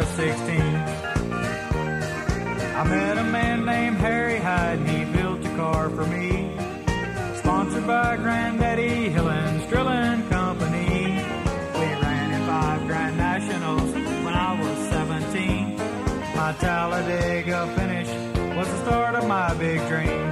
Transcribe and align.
just 0.00 0.16
16. 0.16 0.60
I 2.80 2.84
met 2.84 3.18
a 3.18 3.24
man 3.24 3.64
named 3.64 3.96
Harry 3.96 4.38
Hyde 4.38 4.78
and 4.78 4.88
he 4.88 5.04
built 5.12 5.44
a 5.44 5.56
car 5.56 5.90
for 5.90 6.06
me. 6.06 6.52
Sponsored 7.38 7.86
by 7.86 8.16
Granddaddy 8.16 9.08
Hillin's 9.08 9.66
Drilling 9.66 10.28
Company. 10.28 11.24
We 11.78 11.86
ran 12.04 12.32
in 12.32 12.46
five 12.46 12.86
Grand 12.86 13.16
Nationals 13.16 13.92
when 14.24 14.34
I 14.34 14.60
was 14.60 14.78
17. 14.90 15.76
My 16.36 16.52
Talladega 16.60 17.66
finish 17.76 18.08
was 18.56 18.68
the 18.68 18.84
start 18.84 19.16
of 19.16 19.26
my 19.26 19.52
big 19.54 19.80
dream. 19.88 20.27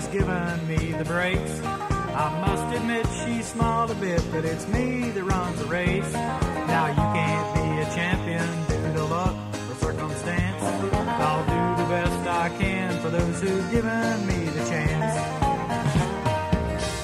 Has 0.00 0.08
given 0.08 0.66
me 0.66 0.92
the 0.92 1.04
breaks. 1.04 1.60
I 1.62 2.26
must 2.46 2.76
admit 2.76 3.06
she 3.22 3.42
smiled 3.42 3.90
a 3.90 3.94
bit, 3.94 4.22
but 4.32 4.44
it's 4.46 4.66
me 4.68 5.10
that 5.10 5.24
runs 5.24 5.58
the 5.58 5.66
race. 5.66 6.12
Now 6.12 6.86
you 6.88 7.06
can't 7.18 7.48
be 7.54 7.68
a 7.82 7.86
champion 7.94 8.48
due 8.68 8.92
to 8.94 9.04
luck 9.04 9.36
or 9.68 9.74
circumstance. 9.74 10.62
I'll 10.62 11.44
do 11.44 11.82
the 11.82 11.88
best 11.90 12.28
I 12.28 12.48
can 12.58 13.00
for 13.02 13.10
those 13.10 13.42
who've 13.42 13.70
given 13.70 14.26
me 14.26 14.44
the 14.56 14.64
chance. 14.70 15.12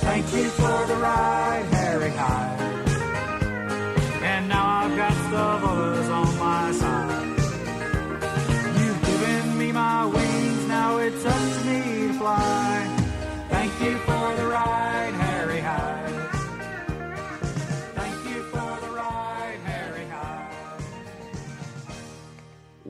Thank 0.00 0.32
you 0.32 0.48
for 0.48 0.86
the 0.86 0.96
ride, 0.96 1.66
Harry 1.72 2.10
Hyde. 2.10 2.60
And 4.22 4.48
now 4.48 4.66
I've 4.80 4.96
got 4.96 5.30
the 5.30 5.68
others 5.68 6.08
on 6.08 6.38
my 6.38 6.72
side. 6.72 7.05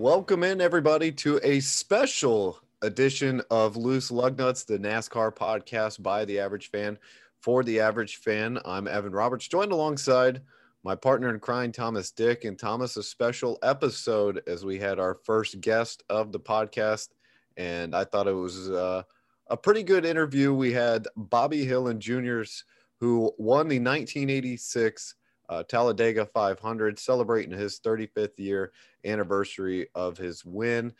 Welcome 0.06 0.44
in, 0.44 0.60
everybody, 0.60 1.10
to 1.10 1.40
a 1.42 1.58
special 1.58 2.60
edition 2.82 3.42
of 3.50 3.76
Loose 3.76 4.12
Lug 4.12 4.38
Nuts, 4.38 4.62
the 4.62 4.78
NASCAR 4.78 5.34
podcast 5.34 6.00
by 6.00 6.24
the 6.24 6.38
average 6.38 6.70
fan 6.70 6.96
for 7.40 7.64
the 7.64 7.80
average 7.80 8.18
fan. 8.18 8.60
I'm 8.64 8.86
Evan 8.86 9.10
Roberts, 9.10 9.48
joined 9.48 9.72
alongside 9.72 10.42
my 10.84 10.94
partner 10.94 11.28
in 11.30 11.40
crime, 11.40 11.72
Thomas 11.72 12.12
Dick. 12.12 12.44
And 12.44 12.56
Thomas, 12.56 12.96
a 12.96 13.02
special 13.02 13.58
episode 13.64 14.44
as 14.46 14.64
we 14.64 14.78
had 14.78 15.00
our 15.00 15.16
first 15.24 15.60
guest 15.60 16.04
of 16.08 16.30
the 16.30 16.38
podcast. 16.38 17.08
And 17.56 17.92
I 17.92 18.04
thought 18.04 18.28
it 18.28 18.32
was 18.32 18.70
uh, 18.70 19.02
a 19.48 19.56
pretty 19.56 19.82
good 19.82 20.04
interview. 20.04 20.54
We 20.54 20.72
had 20.72 21.08
Bobby 21.16 21.66
Hillin 21.66 21.98
Jr.'s, 21.98 22.62
who 23.00 23.32
won 23.38 23.66
the 23.66 23.80
1986 23.80 25.16
uh, 25.48 25.62
Talladega 25.64 26.26
500, 26.26 26.98
celebrating 26.98 27.56
his 27.56 27.80
35th 27.80 28.38
year 28.38 28.72
anniversary 29.04 29.88
of 29.94 30.16
his 30.16 30.44
win. 30.44 30.92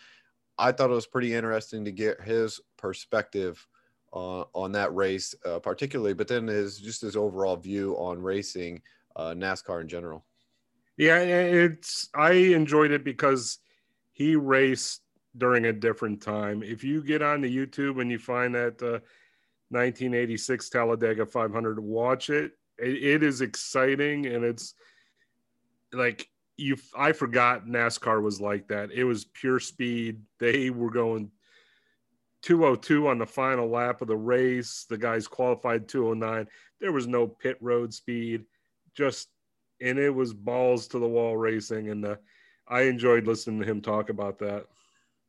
I 0.58 0.72
thought 0.72 0.90
it 0.90 0.94
was 0.94 1.06
pretty 1.06 1.34
interesting 1.34 1.84
to 1.84 1.92
get 1.92 2.20
his 2.20 2.60
perspective 2.78 3.66
uh, 4.12 4.44
on 4.54 4.72
that 4.72 4.94
race, 4.94 5.34
uh, 5.44 5.58
particularly, 5.58 6.14
but 6.14 6.28
then 6.28 6.46
his 6.46 6.78
just 6.78 7.02
his 7.02 7.16
overall 7.16 7.56
view 7.56 7.94
on 7.94 8.20
racing, 8.20 8.80
uh, 9.16 9.34
NASCAR 9.36 9.82
in 9.82 9.88
general. 9.88 10.24
Yeah, 10.96 11.18
it's 11.18 12.08
I 12.14 12.32
enjoyed 12.32 12.90
it 12.90 13.04
because 13.04 13.58
he 14.12 14.34
raced 14.34 15.02
during 15.36 15.66
a 15.66 15.72
different 15.72 16.22
time. 16.22 16.62
If 16.62 16.82
you 16.82 17.02
get 17.02 17.20
on 17.20 17.42
the 17.42 17.54
YouTube 17.54 18.00
and 18.00 18.10
you 18.10 18.18
find 18.18 18.54
that 18.54 18.82
uh, 18.82 19.00
1986 19.68 20.70
Talladega 20.70 21.26
500, 21.26 21.78
watch 21.78 22.30
it. 22.30 22.52
It. 22.78 23.02
It 23.02 23.22
is 23.22 23.40
exciting 23.40 24.26
and 24.26 24.44
it's 24.44 24.74
like 25.92 26.28
you. 26.56 26.76
I 26.96 27.12
forgot 27.12 27.66
NASCAR 27.66 28.22
was 28.22 28.40
like 28.40 28.68
that. 28.68 28.90
It 28.92 29.04
was 29.04 29.24
pure 29.24 29.60
speed. 29.60 30.20
They 30.38 30.70
were 30.70 30.90
going 30.90 31.30
202 32.42 33.08
on 33.08 33.18
the 33.18 33.26
final 33.26 33.68
lap 33.68 34.02
of 34.02 34.08
the 34.08 34.16
race. 34.16 34.86
The 34.88 34.98
guys 34.98 35.26
qualified 35.26 35.88
209. 35.88 36.48
There 36.80 36.92
was 36.92 37.06
no 37.06 37.26
pit 37.26 37.56
road 37.60 37.92
speed. 37.92 38.44
Just 38.94 39.28
and 39.80 39.98
it 39.98 40.10
was 40.10 40.32
balls 40.32 40.86
to 40.88 40.98
the 40.98 41.08
wall 41.08 41.36
racing 41.36 41.90
and 41.90 42.04
uh, 42.04 42.16
I 42.68 42.82
enjoyed 42.82 43.26
listening 43.26 43.60
to 43.60 43.66
him 43.66 43.80
talk 43.80 44.08
about 44.08 44.38
that. 44.38 44.66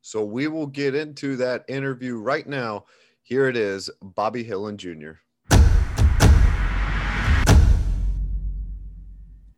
So 0.02 0.24
we 0.24 0.48
will 0.48 0.68
get 0.68 0.96
into 0.96 1.36
that 1.38 1.66
interview 1.68 2.18
right 2.18 2.48
now. 2.48 2.86
Here 3.24 3.48
it 3.48 3.58
is, 3.58 3.90
Bobby 4.02 4.44
Hillin 4.44 4.78
Jr. 4.78 5.20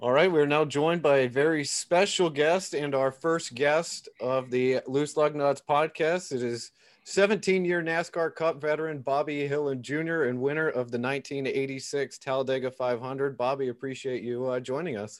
All 0.01 0.13
right, 0.13 0.31
we're 0.31 0.45
now 0.45 0.63
joined 0.63 1.01
by 1.01 1.17
a 1.17 1.27
very 1.27 1.65
special 1.65 2.29
guest 2.29 2.73
and 2.73 2.95
our 2.95 3.11
first 3.11 3.53
guest 3.53 4.07
of 4.21 4.49
the 4.49 4.79
Loose 4.87 5.17
Lug 5.17 5.35
Nuts 5.35 5.61
podcast. 5.69 6.31
It 6.31 6.41
is 6.41 6.71
17 7.03 7.65
year 7.65 7.83
NASCAR 7.83 8.33
Cup 8.33 8.61
veteran 8.61 8.99
Bobby 8.99 9.45
Hillin 9.45 9.81
Jr. 9.81 10.23
and 10.29 10.39
winner 10.39 10.69
of 10.69 10.89
the 10.89 10.97
1986 10.97 12.17
Talladega 12.17 12.71
500. 12.71 13.37
Bobby, 13.37 13.67
appreciate 13.67 14.23
you 14.23 14.45
uh, 14.45 14.61
joining 14.61 14.95
us. 14.95 15.19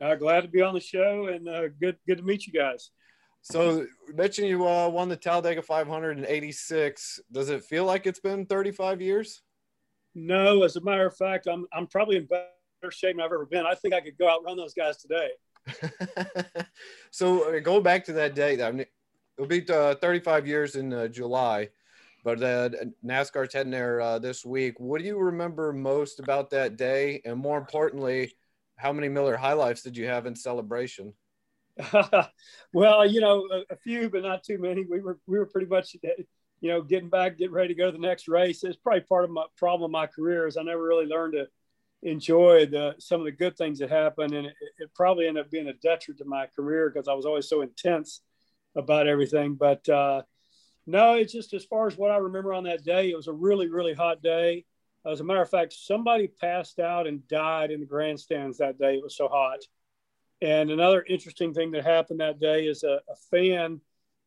Uh, 0.00 0.14
glad 0.14 0.42
to 0.42 0.48
be 0.48 0.62
on 0.62 0.72
the 0.72 0.78
show 0.78 1.26
and 1.26 1.48
uh, 1.48 1.66
good 1.80 1.96
good 2.06 2.18
to 2.18 2.24
meet 2.24 2.46
you 2.46 2.52
guys. 2.52 2.92
So, 3.42 3.88
mention 4.14 4.44
you 4.44 4.68
uh, 4.68 4.88
won 4.88 5.08
the 5.08 5.16
Talladega 5.16 5.62
500 5.62 6.16
in 6.16 6.26
86. 6.28 7.18
Does 7.32 7.48
it 7.48 7.64
feel 7.64 7.86
like 7.86 8.06
it's 8.06 8.20
been 8.20 8.46
35 8.46 9.00
years? 9.00 9.42
No, 10.14 10.62
as 10.62 10.76
a 10.76 10.80
matter 10.80 11.08
of 11.08 11.16
fact, 11.16 11.48
I'm 11.48 11.66
I'm 11.72 11.88
probably 11.88 12.18
in 12.18 12.28
shape 12.88 13.16
I've 13.18 13.26
ever 13.26 13.44
been. 13.44 13.66
I 13.66 13.74
think 13.74 13.92
I 13.92 14.00
could 14.00 14.16
go 14.16 14.28
out 14.28 14.44
run 14.44 14.56
those 14.56 14.72
guys 14.72 14.96
today. 14.96 15.30
so, 17.10 17.54
uh, 17.54 17.60
going 17.60 17.82
back 17.82 18.04
to 18.06 18.12
that 18.14 18.34
date, 18.34 18.62
I 18.62 18.70
mean, 18.72 18.86
it'll 19.36 19.48
be 19.48 19.66
uh, 19.68 19.96
35 19.96 20.46
years 20.46 20.76
in 20.76 20.92
uh, 20.92 21.08
July, 21.08 21.68
but 22.24 22.42
uh, 22.42 22.70
NASCAR's 23.04 23.52
heading 23.52 23.72
there 23.72 24.00
uh, 24.00 24.18
this 24.18 24.44
week. 24.44 24.80
What 24.80 25.00
do 25.00 25.06
you 25.06 25.18
remember 25.18 25.72
most 25.72 26.20
about 26.20 26.50
that 26.50 26.76
day? 26.76 27.20
And 27.24 27.38
more 27.38 27.58
importantly, 27.58 28.32
how 28.76 28.92
many 28.92 29.08
Miller 29.08 29.36
High 29.36 29.52
Lifes 29.52 29.82
did 29.82 29.96
you 29.96 30.06
have 30.06 30.26
in 30.26 30.34
celebration? 30.34 31.12
well, 32.72 33.06
you 33.06 33.20
know, 33.20 33.46
a, 33.50 33.74
a, 33.74 33.76
few, 33.76 34.10
but 34.10 34.22
not 34.22 34.42
too 34.42 34.58
many. 34.58 34.84
We 34.84 35.00
were 35.00 35.18
we 35.26 35.38
were 35.38 35.46
pretty 35.46 35.66
much, 35.66 35.96
you 36.60 36.68
know, 36.68 36.82
getting 36.82 37.08
back, 37.08 37.38
getting 37.38 37.54
ready 37.54 37.68
to 37.68 37.74
go 37.74 37.86
to 37.86 37.92
the 37.92 37.98
next 37.98 38.28
race. 38.28 38.64
It's 38.64 38.76
probably 38.76 39.02
part 39.02 39.24
of 39.24 39.30
my 39.30 39.44
problem 39.56 39.88
of 39.88 39.92
my 39.92 40.06
career 40.06 40.46
is 40.46 40.56
I 40.56 40.62
never 40.62 40.82
really 40.82 41.06
learned 41.06 41.34
to 41.34 41.46
enjoy 42.02 42.66
the 42.66 42.94
some 42.98 43.20
of 43.20 43.26
the 43.26 43.32
good 43.32 43.56
things 43.56 43.78
that 43.78 43.90
happened 43.90 44.32
and 44.32 44.46
it, 44.46 44.54
it 44.78 44.94
probably 44.94 45.26
ended 45.26 45.44
up 45.44 45.50
being 45.50 45.68
a 45.68 45.74
detriment 45.74 46.18
to 46.18 46.24
my 46.24 46.46
career 46.46 46.90
because 46.90 47.08
I 47.08 47.12
was 47.12 47.26
always 47.26 47.48
so 47.48 47.60
intense 47.60 48.22
about 48.74 49.06
everything. 49.06 49.54
But 49.54 49.86
uh, 49.88 50.22
no, 50.86 51.14
it's 51.14 51.32
just 51.32 51.52
as 51.52 51.64
far 51.64 51.86
as 51.86 51.98
what 51.98 52.10
I 52.10 52.16
remember 52.16 52.54
on 52.54 52.64
that 52.64 52.84
day, 52.84 53.10
it 53.10 53.16
was 53.16 53.28
a 53.28 53.32
really 53.32 53.68
really 53.68 53.94
hot 53.94 54.22
day. 54.22 54.64
As 55.04 55.20
a 55.20 55.24
matter 55.24 55.42
of 55.42 55.50
fact, 55.50 55.72
somebody 55.72 56.26
passed 56.28 56.78
out 56.78 57.06
and 57.06 57.26
died 57.28 57.70
in 57.70 57.80
the 57.80 57.86
grandstands 57.86 58.58
that 58.58 58.78
day. 58.78 58.94
It 58.94 59.02
was 59.02 59.16
so 59.16 59.28
hot. 59.28 59.60
And 60.42 60.70
another 60.70 61.04
interesting 61.06 61.52
thing 61.54 61.70
that 61.72 61.84
happened 61.84 62.20
that 62.20 62.40
day 62.40 62.66
is 62.66 62.82
a, 62.82 63.00
a 63.08 63.16
fan 63.30 63.80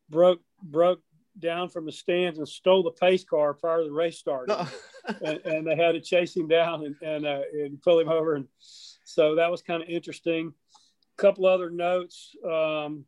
broke 0.09 0.41
broke 0.61 1.01
down 1.39 1.69
from 1.69 1.85
the 1.85 1.91
stands 1.91 2.37
and 2.37 2.47
stole 2.47 2.83
the 2.83 2.91
pace 2.91 3.23
car 3.23 3.53
prior 3.55 3.79
to 3.79 3.85
the 3.85 3.91
race 3.91 4.19
starting. 4.19 4.55
and, 5.07 5.39
and, 5.45 5.67
they 5.67 5.75
had 5.75 5.93
to 5.93 6.01
chase 6.01 6.35
him 6.35 6.47
down 6.47 6.85
and 6.85 6.95
and, 7.01 7.25
uh, 7.25 7.41
and 7.53 7.81
pull 7.81 7.99
him 7.99 8.09
over. 8.09 8.35
And 8.35 8.47
so 8.59 9.35
that 9.35 9.51
was 9.51 9.61
kind 9.61 9.83
of 9.83 9.89
interesting. 9.89 10.53
A 11.17 11.21
couple 11.21 11.45
other 11.45 11.69
notes. 11.69 12.35
Um, 12.45 13.05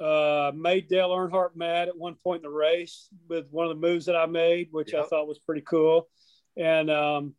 uh, 0.00 0.50
made 0.54 0.88
Dale 0.88 1.10
Earnhardt 1.10 1.54
mad 1.54 1.88
at 1.88 1.96
one 1.96 2.14
point 2.14 2.38
in 2.38 2.50
the 2.50 2.56
race 2.56 3.10
with 3.28 3.46
one 3.50 3.66
of 3.66 3.68
the 3.68 3.86
moves 3.86 4.06
that 4.06 4.16
I 4.16 4.24
made, 4.24 4.68
which 4.70 4.94
yep. 4.94 5.04
I 5.04 5.06
thought 5.06 5.28
was 5.28 5.38
pretty 5.38 5.60
cool. 5.60 6.08
And 6.56 6.90
um, 6.90 7.34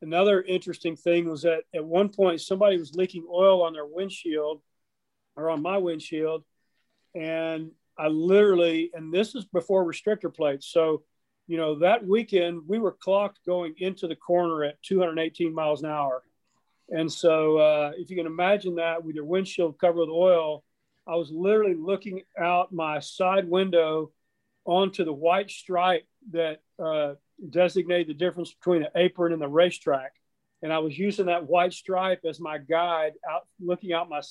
another 0.00 0.42
interesting 0.42 0.96
thing 0.96 1.28
was 1.28 1.42
that 1.42 1.62
at 1.72 1.84
one 1.84 2.08
point 2.08 2.40
somebody 2.40 2.76
was 2.76 2.96
leaking 2.96 3.24
oil 3.32 3.62
on 3.62 3.72
their 3.72 3.86
windshield 3.86 4.62
or 5.36 5.48
on 5.48 5.62
my 5.62 5.78
windshield 5.78 6.42
and 7.14 7.70
I 7.98 8.08
literally, 8.08 8.90
and 8.94 9.12
this 9.12 9.34
is 9.34 9.44
before 9.44 9.84
restrictor 9.84 10.34
plates. 10.34 10.66
So, 10.66 11.02
you 11.52 11.58
know, 11.58 11.80
that 11.80 12.02
weekend 12.02 12.62
we 12.66 12.78
were 12.78 12.92
clocked 12.92 13.40
going 13.44 13.74
into 13.76 14.08
the 14.08 14.16
corner 14.16 14.64
at 14.64 14.82
218 14.84 15.54
miles 15.54 15.82
an 15.82 15.90
hour. 15.90 16.22
And 16.88 17.12
so, 17.12 17.58
uh, 17.58 17.92
if 17.94 18.08
you 18.08 18.16
can 18.16 18.24
imagine 18.24 18.76
that 18.76 19.04
with 19.04 19.16
your 19.16 19.26
windshield 19.26 19.78
covered 19.78 20.00
with 20.00 20.08
oil, 20.08 20.64
I 21.06 21.16
was 21.16 21.30
literally 21.30 21.74
looking 21.74 22.22
out 22.40 22.72
my 22.72 23.00
side 23.00 23.46
window 23.46 24.12
onto 24.64 25.04
the 25.04 25.12
white 25.12 25.50
stripe 25.50 26.06
that 26.30 26.60
uh, 26.82 27.16
designated 27.50 28.06
the 28.06 28.14
difference 28.14 28.54
between 28.54 28.80
the 28.80 28.90
apron 28.96 29.34
and 29.34 29.42
the 29.42 29.46
racetrack. 29.46 30.12
And 30.62 30.72
I 30.72 30.78
was 30.78 30.98
using 30.98 31.26
that 31.26 31.46
white 31.46 31.74
stripe 31.74 32.22
as 32.26 32.40
my 32.40 32.56
guide 32.56 33.12
out 33.30 33.42
looking 33.60 33.92
out 33.92 34.08
my 34.08 34.22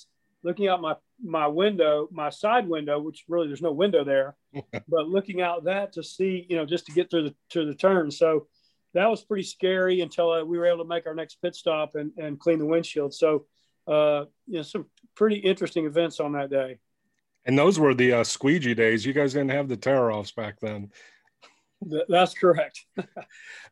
looking 0.44 0.68
out 0.68 0.82
my 0.82 0.96
my 1.24 1.48
window, 1.48 2.08
my 2.12 2.30
side 2.30 2.68
window, 2.68 3.00
which 3.00 3.26
really 3.28 3.48
there's 3.48 3.62
no 3.62 3.72
window 3.72 4.04
there, 4.04 4.36
but 4.88 5.08
looking 5.08 5.42
out 5.42 5.66
that 5.66 5.94
to 5.94 6.04
see, 6.04 6.46
you 6.50 6.56
know, 6.56 6.66
just 6.66 6.86
to 6.88 6.92
get 6.92 7.10
through 7.10 7.30
the 7.30 7.36
to 7.50 7.66
the 7.66 7.76
turn. 7.76 8.12
So 8.12 8.48
that 8.94 9.10
was 9.10 9.24
pretty 9.24 9.44
scary 9.44 10.02
until 10.02 10.32
uh, 10.32 10.44
we 10.44 10.58
were 10.58 10.66
able 10.66 10.84
to 10.84 10.90
make 10.90 11.08
our 11.08 11.16
next 11.16 11.36
pit 11.42 11.56
stop 11.56 11.96
and, 11.96 12.12
and 12.18 12.40
clean 12.40 12.60
the 12.60 12.66
windshield. 12.66 13.14
So, 13.14 13.46
uh, 13.88 14.26
you 14.48 14.58
know, 14.58 14.62
some 14.64 14.88
pretty 15.16 15.38
interesting 15.38 15.86
events 15.86 16.20
on 16.20 16.34
that 16.34 16.50
day. 16.50 16.80
And 17.46 17.58
those 17.58 17.80
were 17.80 17.94
the 17.94 18.14
uh, 18.14 18.24
squeegee 18.24 18.74
days. 18.74 19.06
You 19.06 19.14
guys 19.14 19.34
didn't 19.34 19.50
have 19.50 19.68
the 19.68 19.78
tear 19.78 20.12
offs 20.12 20.32
back 20.32 20.60
then. 20.60 20.92
That's 22.08 22.34
correct. 22.34 22.86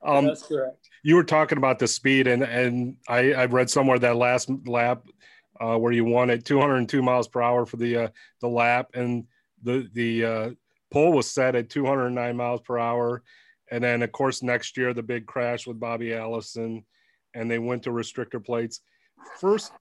um, 0.04 0.26
That's 0.26 0.44
correct. 0.44 0.90
You 1.04 1.16
were 1.16 1.24
talking 1.24 1.60
about 1.60 1.78
the 1.78 1.88
speed, 1.88 2.26
and 2.26 2.42
and 2.42 2.98
I 3.08 3.34
I 3.34 3.46
read 3.46 3.70
somewhere 3.70 4.00
that 4.00 4.16
last 4.16 4.50
lap 4.66 5.04
uh, 5.60 5.78
where 5.78 5.92
you 5.92 6.06
won 6.06 6.30
at 6.30 6.46
202 6.46 7.02
miles 7.02 7.28
per 7.28 7.42
hour 7.42 7.66
for 7.66 7.78
the 7.78 7.98
uh, 7.98 8.08
the 8.42 8.48
lap, 8.48 8.92
and 8.94 9.26
the 9.64 9.90
the 9.94 10.26
uh, 10.26 10.50
pole 10.92 11.14
was 11.14 11.30
set 11.30 11.56
at 11.56 11.70
209 11.70 12.36
miles 12.36 12.62
per 12.62 12.78
hour, 12.78 13.24
and 13.72 13.84
then 13.84 14.02
of 14.02 14.12
course 14.12 14.42
next 14.42 14.78
year 14.78 14.94
the 14.94 15.04
big 15.04 15.26
crash 15.26 15.68
with 15.68 15.80
Bobby 15.80 16.14
Allison, 16.14 16.86
and 17.34 17.50
they 17.50 17.60
went 17.60 17.84
to 17.84 17.92
restrictor 17.92 18.44
plates. 18.44 18.82
First, 19.40 19.74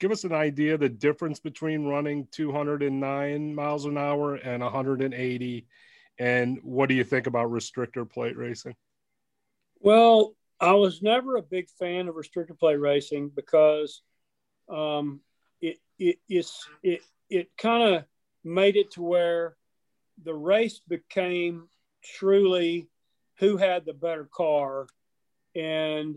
give 0.00 0.10
us 0.10 0.24
an 0.24 0.32
idea 0.32 0.76
the 0.76 0.88
difference 0.88 1.38
between 1.38 1.86
running 1.86 2.26
209 2.32 3.54
miles 3.54 3.84
an 3.84 3.96
hour 3.96 4.34
and 4.34 4.62
180, 4.62 5.66
and 6.18 6.58
what 6.62 6.88
do 6.88 6.94
you 6.94 7.04
think 7.04 7.26
about 7.26 7.50
restrictor 7.50 8.08
plate 8.08 8.36
racing? 8.36 8.74
Well, 9.78 10.34
I 10.60 10.74
was 10.74 11.00
never 11.00 11.36
a 11.36 11.42
big 11.42 11.68
fan 11.78 12.08
of 12.08 12.16
restrictor 12.16 12.58
plate 12.58 12.80
racing 12.80 13.30
because 13.34 14.02
um, 14.70 15.20
it, 15.60 15.78
it, 15.98 16.18
it's, 16.28 16.66
it, 16.82 17.00
it 17.28 17.50
kind 17.58 17.94
of 17.94 18.04
made 18.44 18.76
it 18.76 18.92
to 18.92 19.02
where 19.02 19.56
the 20.22 20.34
race 20.34 20.80
became 20.88 21.68
truly 22.02 22.88
who 23.38 23.56
had 23.56 23.84
the 23.84 23.92
better 23.92 24.28
car. 24.32 24.86
And, 25.54 26.16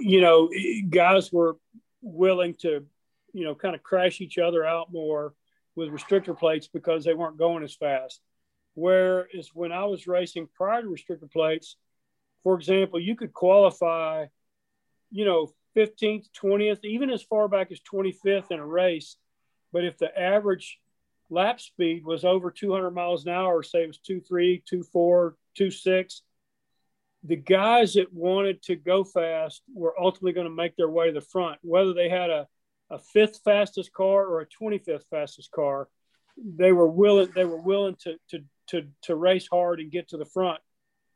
you 0.00 0.20
know, 0.20 0.50
guys 0.88 1.32
were 1.32 1.56
willing 2.02 2.54
to, 2.60 2.84
you 3.32 3.44
know, 3.44 3.54
kind 3.54 3.74
of 3.74 3.82
crash 3.82 4.20
each 4.20 4.38
other 4.38 4.64
out 4.64 4.92
more 4.92 5.34
with 5.76 5.90
restrictor 5.90 6.36
plates 6.36 6.68
because 6.68 7.04
they 7.04 7.14
weren't 7.14 7.38
going 7.38 7.62
as 7.64 7.74
fast. 7.74 8.20
Whereas 8.74 9.50
when 9.54 9.72
I 9.72 9.84
was 9.84 10.06
racing 10.06 10.48
prior 10.54 10.82
to 10.82 10.88
restrictor 10.88 11.30
plates, 11.30 11.76
for 12.42 12.54
example, 12.54 12.98
you 13.00 13.16
could 13.16 13.32
qualify, 13.32 14.26
you 15.10 15.24
know, 15.24 15.52
15th, 15.76 16.26
20th, 16.40 16.84
even 16.84 17.10
as 17.10 17.22
far 17.22 17.48
back 17.48 17.70
as 17.70 17.80
25th 17.80 18.50
in 18.50 18.58
a 18.58 18.66
race. 18.66 19.16
But 19.72 19.84
if 19.84 19.98
the 19.98 20.16
average 20.18 20.78
lap 21.30 21.60
speed 21.60 22.04
was 22.04 22.24
over 22.24 22.50
200 22.50 22.90
miles 22.90 23.24
an 23.24 23.32
hour, 23.32 23.62
say 23.62 23.84
it 23.84 23.86
was 23.86 24.00
2.3, 24.08 24.62
2.4, 24.70 25.32
2.6, 25.58 26.20
the 27.22 27.36
guys 27.36 27.94
that 27.94 28.12
wanted 28.12 28.62
to 28.62 28.76
go 28.76 29.04
fast 29.04 29.62
were 29.72 29.94
ultimately 30.00 30.32
going 30.32 30.46
to 30.46 30.54
make 30.54 30.76
their 30.76 30.88
way 30.88 31.06
to 31.06 31.12
the 31.12 31.20
front, 31.20 31.58
whether 31.62 31.92
they 31.92 32.08
had 32.08 32.30
a, 32.30 32.46
a 32.90 32.98
fifth 32.98 33.40
fastest 33.44 33.92
car 33.92 34.26
or 34.26 34.40
a 34.40 34.46
25th 34.46 35.04
fastest 35.10 35.50
car. 35.50 35.88
They 36.36 36.72
were 36.72 36.88
willing. 36.88 37.30
They 37.34 37.44
were 37.44 37.60
willing 37.60 37.96
to 38.02 38.16
to 38.30 38.44
to 38.68 38.86
to 39.02 39.16
race 39.16 39.46
hard 39.50 39.80
and 39.80 39.90
get 39.90 40.08
to 40.08 40.16
the 40.16 40.24
front, 40.24 40.60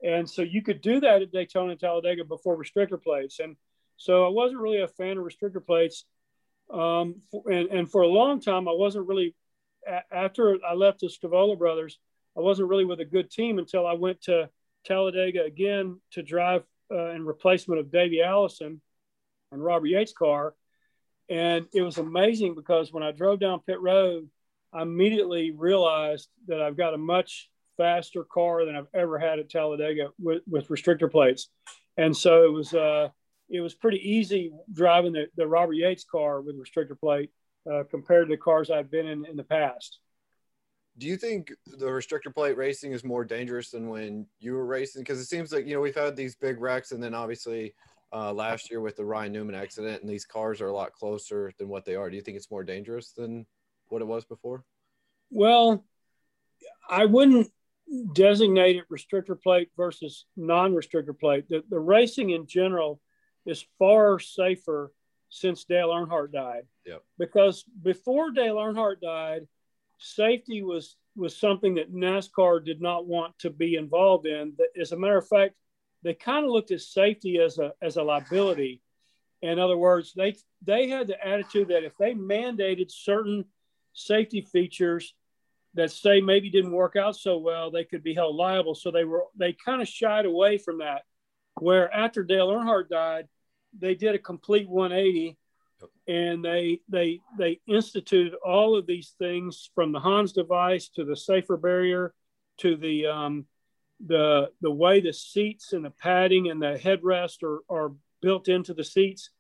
and 0.03 0.29
so 0.29 0.43
you 0.43 0.61
could 0.61 0.83
do 0.83 1.01
that 1.01 1.23
at 1.23 1.33
Daytona 1.33 1.71
and 1.71 1.81
Talladega 1.81 2.25
before 2.25 2.59
restrictor 2.59 3.03
plates. 3.03 3.39
And 3.41 3.57
so 3.97 4.25
I 4.25 4.29
wasn't 4.29 4.61
really 4.61 4.81
a 4.81 4.89
fan 4.89 5.19
of 5.19 5.25
restrictor 5.25 5.65
plates. 5.65 6.05
Um, 6.73 7.17
and, 7.47 7.69
and 7.69 7.91
for 7.91 8.03
a 8.03 8.09
long 8.09 8.41
time, 8.41 8.69
I 8.69 8.73
wasn't 8.73 9.07
really, 9.07 9.35
after 10.11 10.59
I 10.67 10.75
left 10.75 11.01
the 11.01 11.09
Stavola 11.09 11.59
brothers, 11.59 11.99
I 12.37 12.41
wasn't 12.41 12.69
really 12.69 12.85
with 12.85 13.01
a 13.01 13.05
good 13.05 13.31
team 13.31 13.59
until 13.59 13.87
I 13.87 13.93
went 13.95 14.23
to 14.23 14.49
Talladega 14.85 15.45
again 15.45 16.01
to 16.13 16.23
drive 16.23 16.63
uh, 16.91 17.11
in 17.11 17.25
replacement 17.25 17.81
of 17.81 17.93
Davey 17.93 18.23
Allison 18.23 18.81
and 19.53 19.65
Robert 19.65 19.87
Yates' 19.87 20.13
car. 20.13 20.55
And 21.29 21.67
it 21.73 21.83
was 21.83 21.99
amazing 21.99 22.55
because 22.55 22.93
when 22.93 23.03
I 23.03 23.13
drove 23.13 23.41
down 23.41 23.61
pit 23.67 23.81
road, 23.81 24.29
I 24.73 24.83
immediately 24.83 25.53
realized 25.53 26.29
that 26.49 26.61
I've 26.61 26.77
got 26.77 26.95
a 26.95 26.99
much 26.99 27.49
faster 27.77 28.25
car 28.25 28.65
than 28.65 28.77
I've 28.77 28.89
ever 28.93 29.19
had 29.19 29.39
at 29.39 29.49
Talladega 29.49 30.11
with, 30.19 30.43
with 30.49 30.69
restrictor 30.69 31.11
plates. 31.11 31.49
And 31.97 32.17
so 32.17 32.45
it 32.45 32.53
was, 32.53 32.75
uh, 32.75 33.09
it 33.49 33.61
was 33.61 33.75
pretty 33.75 33.99
easy 33.99 34.53
driving 34.73 35.13
the, 35.13 35.27
the 35.37 35.47
Robert 35.47 35.75
Yates 35.75 36.05
car 36.05 36.41
with 36.41 36.57
restrictor 36.57 36.99
plate 36.99 37.31
uh, 37.71 37.85
compared 37.91 38.29
to 38.29 38.33
the 38.33 38.39
cars 38.41 38.71
I've 38.71 38.91
been 38.91 39.07
in 39.07 39.25
in 39.27 39.37
the 39.37 39.45
past. 39.45 39.99
Do 40.97 41.07
you 41.07 41.17
think 41.17 41.53
the 41.67 41.87
restrictor 41.87 42.33
plate 42.33 42.57
racing 42.57 42.93
is 42.93 43.03
more 43.03 43.25
dangerous 43.25 43.71
than 43.71 43.89
when 43.89 44.27
you 44.39 44.55
were 44.55 44.67
racing? 44.67 45.03
Because 45.03 45.21
it 45.21 45.27
seems 45.27 45.53
like 45.53 45.67
you 45.67 45.75
know 45.75 45.81
we've 45.81 45.95
had 45.95 46.15
these 46.15 46.37
big 46.37 46.61
wrecks, 46.61 46.93
and 46.93 47.03
then 47.03 47.15
obviously 47.15 47.75
uh, 48.13 48.33
last 48.33 48.71
year 48.71 48.81
with 48.81 48.97
the 48.97 49.05
Ryan 49.05 49.33
Newman 49.33 49.57
accident, 49.57 50.03
and 50.03 50.09
these 50.09 50.25
cars 50.25 50.61
are 50.61 50.69
a 50.69 50.75
lot 50.75 50.93
closer 50.93 51.53
than 51.59 51.69
what 51.69 51.85
they 51.85 51.97
are. 51.97 52.09
Do 52.09 52.17
you 52.17 52.23
think 52.23 52.37
it's 52.37 52.51
more 52.51 52.63
dangerous 52.63 53.11
than 53.11 53.45
what 53.89 54.03
it 54.03 54.07
was 54.07 54.25
before? 54.25 54.65
Well, 55.31 55.85
I 56.89 57.07
wouldn't 57.07 57.51
designate 58.15 58.77
it 58.77 58.85
restrictor 58.89 59.41
plate 59.41 59.71
versus 59.77 60.27
non-restrictor 60.37 61.19
plate. 61.19 61.49
The, 61.49 61.65
the 61.69 61.79
racing 61.79 62.31
in 62.31 62.47
general 62.47 63.01
is 63.47 63.65
far 63.79 64.19
safer 64.19 64.93
since 65.29 65.65
Dale 65.65 65.89
Earnhardt 65.89 66.33
died. 66.33 66.63
Yep. 66.87 67.03
Because 67.19 67.65
before 67.83 68.31
Dale 68.31 68.57
Earnhardt 68.57 69.01
died, 69.01 69.47
safety 69.99 70.63
was 70.63 70.97
was 71.17 71.37
something 71.37 71.77
that 71.77 71.95
NASCAR 71.95 72.65
did 72.65 72.81
not 72.81 73.07
want 73.07 73.39
to 73.39 73.51
be 73.51 73.77
involved 73.77 74.27
in. 74.27 74.55
As 74.81 74.93
a 74.93 74.97
matter 74.97 75.19
of 75.19 75.29
fact, 75.29 75.55
they 76.03 76.15
kind 76.15 76.45
of 76.45 76.51
looked 76.51 76.73
at 76.73 76.81
safety 76.81 77.39
as 77.39 77.59
a 77.59 77.73
as 77.83 77.97
a 77.97 78.03
liability. 78.03 78.83
In 79.43 79.59
other 79.59 79.77
words, 79.77 80.13
they 80.15 80.37
they 80.63 80.89
had 80.89 81.07
the 81.07 81.27
attitude 81.27 81.69
that 81.69 81.85
if 81.85 81.97
they 81.99 82.15
mandated 82.15 82.91
certain 82.91 83.45
safety 83.93 84.41
features 84.41 85.15
that 85.75 85.91
say 85.91 86.21
maybe 86.21 86.51
didn't 86.51 86.73
work 86.73 86.97
out 86.97 87.17
so 87.17 87.39
well, 87.39 87.71
they 87.71 87.85
could 87.85 88.03
be 88.03 88.15
held 88.15 88.37
liable. 88.37 88.75
So 88.75 88.91
they 88.91 89.05
were 89.05 89.25
they 89.37 89.53
kind 89.53 89.83
of 89.83 89.89
shied 89.89 90.27
away 90.27 90.59
from 90.59 90.79
that. 90.79 91.03
Where 91.61 91.93
after 91.93 92.23
Dale 92.25 92.49
Earnhardt 92.49 92.89
died, 92.89 93.29
they 93.79 93.95
did 93.95 94.15
a 94.15 94.19
complete 94.19 94.69
180 94.69 95.37
and 96.07 96.45
they 96.45 96.81
they 96.89 97.21
they 97.39 97.61
instituted 97.67 98.35
all 98.45 98.77
of 98.77 98.87
these 98.87 99.15
things 99.19 99.71
from 99.75 99.93
the 99.93 100.01
Hans 100.01 100.33
device 100.33 100.89
to 100.91 101.05
the 101.05 101.17
safer 101.17 101.57
barrier 101.57 102.15
to 102.59 102.77
the 102.77 103.07
um, 103.07 103.47
the 104.05 104.51
the 104.61 104.71
way 104.71 105.01
the 105.01 105.13
seats 105.13 105.73
and 105.73 105.85
the 105.85 105.91
padding 105.91 106.51
and 106.51 106.61
the 106.61 106.79
headrest 106.83 107.43
are, 107.43 107.61
are 107.69 107.93
built 108.21 108.49
into 108.49 108.75
the 108.75 108.85
seats. 108.85 109.31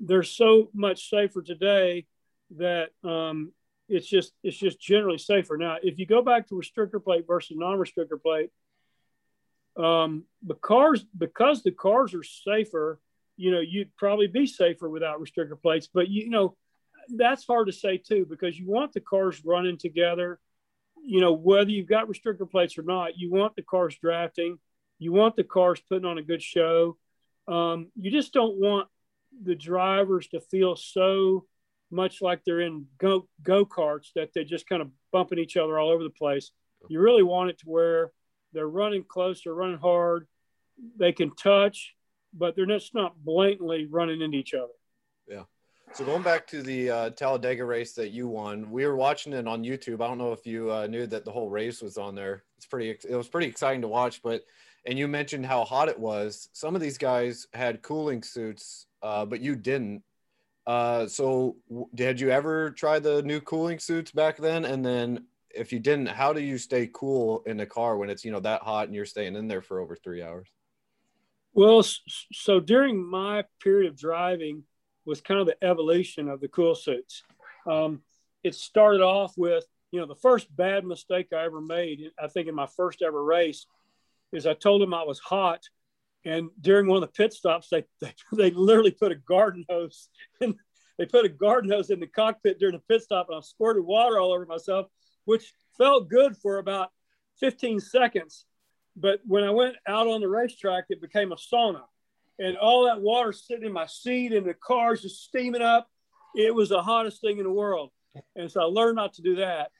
They're 0.00 0.22
so 0.22 0.70
much 0.74 1.10
safer 1.10 1.42
today 1.42 2.06
that 2.56 2.90
um, 3.04 3.52
it's 3.88 4.06
just 4.06 4.32
it's 4.42 4.56
just 4.56 4.80
generally 4.80 5.18
safer. 5.18 5.56
Now, 5.56 5.76
if 5.82 5.98
you 5.98 6.06
go 6.06 6.22
back 6.22 6.48
to 6.48 6.54
restrictor 6.54 7.02
plate 7.02 7.26
versus 7.26 7.56
non-restrictor 7.56 8.20
plate, 8.20 8.50
um, 9.76 10.24
the 10.46 10.54
cars 10.54 11.04
because 11.16 11.62
the 11.62 11.72
cars 11.72 12.14
are 12.14 12.22
safer 12.22 13.00
you 13.36 13.50
know, 13.50 13.60
you'd 13.60 13.94
probably 13.96 14.26
be 14.26 14.46
safer 14.46 14.88
without 14.88 15.20
restrictor 15.20 15.60
plates. 15.60 15.88
But 15.92 16.08
you 16.08 16.30
know, 16.30 16.56
that's 17.08 17.46
hard 17.46 17.66
to 17.66 17.72
say 17.72 17.98
too 17.98 18.26
because 18.28 18.58
you 18.58 18.68
want 18.68 18.92
the 18.92 19.00
cars 19.00 19.44
running 19.44 19.78
together. 19.78 20.38
You 21.04 21.20
know, 21.20 21.32
whether 21.32 21.70
you've 21.70 21.88
got 21.88 22.08
restrictor 22.08 22.48
plates 22.48 22.78
or 22.78 22.82
not, 22.82 23.16
you 23.16 23.30
want 23.30 23.56
the 23.56 23.62
cars 23.62 23.96
drafting. 24.00 24.58
You 24.98 25.12
want 25.12 25.34
the 25.34 25.44
cars 25.44 25.80
putting 25.88 26.04
on 26.04 26.18
a 26.18 26.22
good 26.22 26.42
show. 26.42 26.96
Um, 27.48 27.90
you 27.96 28.10
just 28.10 28.32
don't 28.32 28.60
want 28.60 28.88
the 29.42 29.56
drivers 29.56 30.28
to 30.28 30.40
feel 30.40 30.76
so 30.76 31.46
much 31.90 32.22
like 32.22 32.42
they're 32.44 32.60
in 32.60 32.86
go 32.98 33.28
go 33.42 33.66
karts 33.66 34.08
that 34.14 34.30
they're 34.32 34.44
just 34.44 34.68
kind 34.68 34.80
of 34.80 34.90
bumping 35.12 35.38
each 35.38 35.56
other 35.56 35.78
all 35.78 35.90
over 35.90 36.04
the 36.04 36.10
place. 36.10 36.52
You 36.88 37.00
really 37.00 37.22
want 37.22 37.50
it 37.50 37.58
to 37.60 37.66
where 37.66 38.12
they're 38.52 38.66
running 38.68 39.04
close, 39.06 39.42
they're 39.42 39.54
running 39.54 39.78
hard, 39.78 40.26
they 40.96 41.12
can 41.12 41.34
touch, 41.34 41.94
but 42.32 42.56
they're 42.56 42.66
just 42.66 42.94
not 42.94 43.14
blatantly 43.24 43.86
running 43.90 44.22
into 44.22 44.38
each 44.38 44.54
other. 44.54 44.72
Yeah. 45.28 45.44
So 45.94 46.06
going 46.06 46.22
back 46.22 46.46
to 46.48 46.62
the 46.62 46.90
uh, 46.90 47.10
Talladega 47.10 47.64
race 47.64 47.92
that 47.94 48.12
you 48.12 48.26
won, 48.26 48.70
we 48.70 48.86
were 48.86 48.96
watching 48.96 49.34
it 49.34 49.46
on 49.46 49.62
YouTube. 49.62 50.02
I 50.02 50.08
don't 50.08 50.16
know 50.16 50.32
if 50.32 50.46
you 50.46 50.72
uh, 50.72 50.86
knew 50.86 51.06
that 51.06 51.26
the 51.26 51.32
whole 51.32 51.50
race 51.50 51.82
was 51.82 51.98
on 51.98 52.14
there. 52.14 52.44
It's 52.56 52.66
pretty. 52.66 52.90
It 52.90 53.14
was 53.14 53.28
pretty 53.28 53.48
exciting 53.48 53.82
to 53.82 53.88
watch. 53.88 54.22
But 54.22 54.42
and 54.86 54.98
you 54.98 55.06
mentioned 55.06 55.44
how 55.44 55.64
hot 55.64 55.88
it 55.88 55.98
was. 55.98 56.48
Some 56.54 56.74
of 56.74 56.80
these 56.80 56.96
guys 56.96 57.46
had 57.52 57.82
cooling 57.82 58.22
suits, 58.22 58.86
uh, 59.02 59.26
but 59.26 59.40
you 59.40 59.54
didn't. 59.54 60.02
Uh, 60.66 61.06
so 61.08 61.56
did 61.94 62.20
you 62.20 62.30
ever 62.30 62.70
try 62.70 62.98
the 62.98 63.22
new 63.22 63.40
cooling 63.40 63.78
suits 63.78 64.12
back 64.12 64.38
then? 64.38 64.64
And 64.64 64.84
then 64.84 65.26
if 65.54 65.72
you 65.72 65.78
didn't, 65.78 66.06
how 66.06 66.32
do 66.32 66.40
you 66.40 66.56
stay 66.56 66.88
cool 66.92 67.42
in 67.46 67.58
the 67.58 67.66
car 67.66 67.98
when 67.98 68.08
it's 68.08 68.24
you 68.24 68.32
know 68.32 68.40
that 68.40 68.62
hot 68.62 68.86
and 68.86 68.94
you're 68.94 69.04
staying 69.04 69.36
in 69.36 69.46
there 69.46 69.62
for 69.62 69.80
over 69.80 69.94
three 69.94 70.22
hours? 70.22 70.48
Well, 71.54 71.84
so 72.32 72.60
during 72.60 73.04
my 73.04 73.44
period 73.62 73.90
of 73.90 73.98
driving 73.98 74.64
was 75.04 75.20
kind 75.20 75.40
of 75.40 75.46
the 75.46 75.62
evolution 75.62 76.28
of 76.28 76.40
the 76.40 76.48
cool 76.48 76.74
suits. 76.74 77.22
Um, 77.66 78.02
it 78.42 78.54
started 78.54 79.02
off 79.02 79.34
with, 79.36 79.64
you 79.90 80.00
know, 80.00 80.06
the 80.06 80.14
first 80.14 80.54
bad 80.54 80.84
mistake 80.84 81.28
I 81.32 81.44
ever 81.44 81.60
made, 81.60 82.10
I 82.18 82.28
think 82.28 82.48
in 82.48 82.54
my 82.54 82.66
first 82.66 83.02
ever 83.02 83.22
race, 83.22 83.66
is 84.32 84.46
I 84.46 84.54
told 84.54 84.80
them 84.80 84.94
I 84.94 85.02
was 85.02 85.18
hot. 85.18 85.60
And 86.24 86.48
during 86.60 86.86
one 86.86 87.02
of 87.02 87.08
the 87.08 87.12
pit 87.12 87.34
stops, 87.34 87.68
they, 87.70 87.84
they, 88.00 88.14
they 88.32 88.50
literally 88.50 88.92
put 88.92 89.12
a 89.12 89.16
garden 89.16 89.64
hose 89.68 90.08
and 90.40 90.54
they 90.98 91.04
put 91.04 91.26
a 91.26 91.28
garden 91.28 91.70
hose 91.70 91.90
in 91.90 92.00
the 92.00 92.06
cockpit 92.06 92.58
during 92.58 92.74
the 92.74 92.82
pit 92.94 93.02
stop 93.02 93.26
and 93.28 93.36
I 93.36 93.40
squirted 93.40 93.84
water 93.84 94.18
all 94.18 94.32
over 94.32 94.46
myself, 94.46 94.86
which 95.26 95.52
felt 95.76 96.08
good 96.08 96.36
for 96.36 96.58
about 96.58 96.90
15 97.40 97.80
seconds. 97.80 98.46
But 98.96 99.20
when 99.26 99.44
I 99.44 99.50
went 99.50 99.76
out 99.86 100.06
on 100.06 100.20
the 100.20 100.28
racetrack, 100.28 100.84
it 100.90 101.00
became 101.00 101.32
a 101.32 101.36
sauna 101.36 101.82
and 102.38 102.56
all 102.56 102.86
that 102.86 103.00
water 103.00 103.32
sitting 103.32 103.64
in 103.64 103.72
my 103.72 103.86
seat 103.86 104.32
and 104.32 104.46
the 104.46 104.54
cars 104.54 105.02
just 105.02 105.24
steaming 105.24 105.62
up. 105.62 105.88
It 106.34 106.54
was 106.54 106.70
the 106.70 106.82
hottest 106.82 107.20
thing 107.20 107.38
in 107.38 107.44
the 107.44 107.50
world. 107.50 107.90
And 108.36 108.50
so 108.50 108.60
I 108.60 108.64
learned 108.64 108.96
not 108.96 109.14
to 109.14 109.22
do 109.22 109.36
that. 109.36 109.70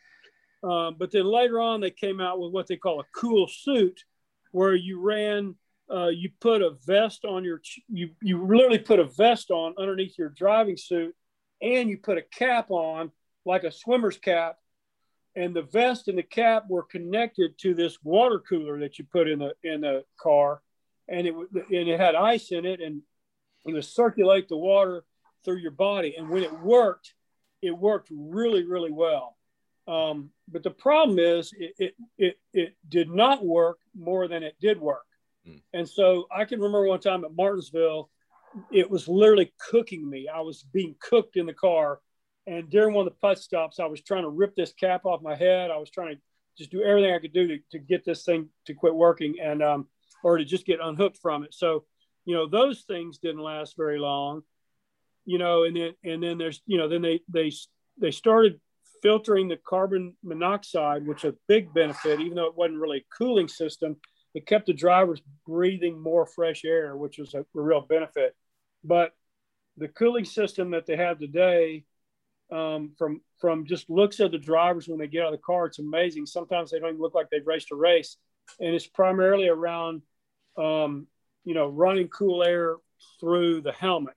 Um, 0.62 0.96
but 0.98 1.10
then 1.10 1.24
later 1.24 1.60
on, 1.60 1.80
they 1.80 1.90
came 1.90 2.20
out 2.20 2.40
with 2.40 2.52
what 2.52 2.66
they 2.66 2.76
call 2.76 3.00
a 3.00 3.04
cool 3.14 3.48
suit, 3.48 4.04
where 4.52 4.74
you 4.74 5.00
ran, 5.00 5.56
uh, 5.92 6.08
you 6.08 6.30
put 6.40 6.62
a 6.62 6.70
vest 6.86 7.24
on 7.24 7.42
your, 7.42 7.60
you, 7.88 8.10
you 8.22 8.46
literally 8.46 8.78
put 8.78 9.00
a 9.00 9.04
vest 9.04 9.50
on 9.50 9.74
underneath 9.76 10.16
your 10.16 10.28
driving 10.28 10.76
suit, 10.76 11.14
and 11.60 11.90
you 11.90 11.98
put 11.98 12.18
a 12.18 12.22
cap 12.22 12.70
on, 12.70 13.10
like 13.44 13.64
a 13.64 13.72
swimmer's 13.72 14.18
cap. 14.18 14.56
And 15.34 15.56
the 15.56 15.62
vest 15.62 16.08
and 16.08 16.18
the 16.18 16.22
cap 16.22 16.64
were 16.68 16.82
connected 16.82 17.58
to 17.58 17.74
this 17.74 17.98
water 18.02 18.38
cooler 18.38 18.78
that 18.80 18.98
you 18.98 19.06
put 19.10 19.28
in 19.28 19.38
the 19.38 19.54
in 19.62 19.80
the 19.80 20.04
car 20.20 20.60
and 21.08 21.26
it 21.26 21.34
and 21.34 21.88
it 21.88 22.00
had 22.00 22.14
ice 22.14 22.50
in 22.52 22.64
it, 22.64 22.80
and 22.80 23.02
it 23.66 23.72
would 23.72 23.84
circulate 23.84 24.48
the 24.48 24.56
water 24.56 25.04
through 25.44 25.58
your 25.58 25.70
body. 25.70 26.14
And 26.16 26.28
when 26.28 26.42
it 26.42 26.60
worked, 26.60 27.14
it 27.60 27.76
worked 27.76 28.08
really, 28.10 28.64
really 28.64 28.92
well. 28.92 29.36
Um, 29.88 30.30
but 30.48 30.62
the 30.62 30.70
problem 30.70 31.18
is, 31.18 31.52
it, 31.58 31.74
it, 31.78 31.94
it, 32.16 32.38
it, 32.52 32.76
did 32.88 33.10
not 33.10 33.44
work 33.44 33.78
more 33.96 34.28
than 34.28 34.44
it 34.44 34.54
did 34.60 34.80
work. 34.80 35.06
Mm. 35.48 35.60
And 35.72 35.88
so 35.88 36.28
I 36.34 36.44
can 36.44 36.60
remember 36.60 36.86
one 36.86 37.00
time 37.00 37.24
at 37.24 37.34
Martinsville, 37.34 38.08
it 38.70 38.88
was 38.88 39.08
literally 39.08 39.52
cooking 39.70 40.08
me. 40.08 40.28
I 40.32 40.40
was 40.40 40.64
being 40.72 40.94
cooked 41.00 41.36
in 41.36 41.46
the 41.46 41.52
car. 41.52 41.98
And 42.46 42.68
during 42.70 42.94
one 42.94 43.06
of 43.06 43.12
the 43.12 43.18
putt 43.20 43.38
stops, 43.38 43.78
I 43.78 43.86
was 43.86 44.02
trying 44.02 44.22
to 44.22 44.28
rip 44.28 44.56
this 44.56 44.72
cap 44.72 45.04
off 45.04 45.22
my 45.22 45.36
head. 45.36 45.70
I 45.70 45.76
was 45.78 45.90
trying 45.90 46.14
to 46.16 46.20
just 46.58 46.70
do 46.70 46.82
everything 46.82 47.14
I 47.14 47.18
could 47.18 47.32
do 47.32 47.48
to, 47.48 47.58
to 47.72 47.78
get 47.78 48.04
this 48.04 48.24
thing 48.24 48.48
to 48.66 48.74
quit 48.74 48.94
working. 48.94 49.36
And 49.42 49.62
um, 49.62 49.86
or 50.22 50.38
to 50.38 50.44
just 50.44 50.66
get 50.66 50.80
unhooked 50.82 51.18
from 51.18 51.44
it. 51.44 51.54
So, 51.54 51.84
you 52.24 52.34
know, 52.34 52.48
those 52.48 52.82
things 52.82 53.18
didn't 53.18 53.42
last 53.42 53.76
very 53.76 53.98
long, 53.98 54.42
you 55.24 55.38
know, 55.38 55.64
and 55.64 55.76
then, 55.76 55.94
and 56.04 56.22
then 56.22 56.38
there's, 56.38 56.62
you 56.66 56.78
know, 56.78 56.88
then 56.88 57.02
they, 57.02 57.20
they, 57.28 57.50
they 58.00 58.10
started 58.10 58.60
filtering 59.02 59.48
the 59.48 59.56
carbon 59.56 60.14
monoxide, 60.22 61.06
which 61.06 61.24
a 61.24 61.34
big 61.48 61.74
benefit, 61.74 62.20
even 62.20 62.36
though 62.36 62.46
it 62.46 62.56
wasn't 62.56 62.78
really 62.78 62.98
a 62.98 63.16
cooling 63.16 63.48
system, 63.48 63.96
it 64.34 64.46
kept 64.46 64.66
the 64.66 64.72
drivers 64.72 65.20
breathing 65.46 66.00
more 66.00 66.24
fresh 66.24 66.64
air, 66.64 66.96
which 66.96 67.18
was 67.18 67.34
a, 67.34 67.40
a 67.40 67.44
real 67.54 67.80
benefit. 67.80 68.34
But 68.84 69.12
the 69.76 69.88
cooling 69.88 70.24
system 70.24 70.70
that 70.70 70.86
they 70.86 70.96
have 70.96 71.18
today, 71.18 71.84
um, 72.52 72.92
from 72.98 73.20
from 73.40 73.66
just 73.66 73.88
looks 73.90 74.20
of 74.20 74.30
the 74.30 74.38
drivers 74.38 74.86
when 74.88 74.98
they 74.98 75.06
get 75.06 75.22
out 75.22 75.32
of 75.32 75.38
the 75.38 75.44
car, 75.44 75.66
it's 75.66 75.78
amazing. 75.78 76.26
Sometimes 76.26 76.70
they 76.70 76.78
don't 76.78 76.90
even 76.90 77.00
look 77.00 77.14
like 77.14 77.28
they've 77.30 77.46
raced 77.46 77.72
a 77.72 77.76
race, 77.76 78.16
and 78.60 78.74
it's 78.74 78.86
primarily 78.86 79.48
around 79.48 80.02
um, 80.56 81.06
you 81.44 81.54
know, 81.54 81.68
running 81.68 82.08
cool 82.08 82.42
air 82.42 82.76
through 83.20 83.60
the 83.60 83.72
helmet 83.72 84.16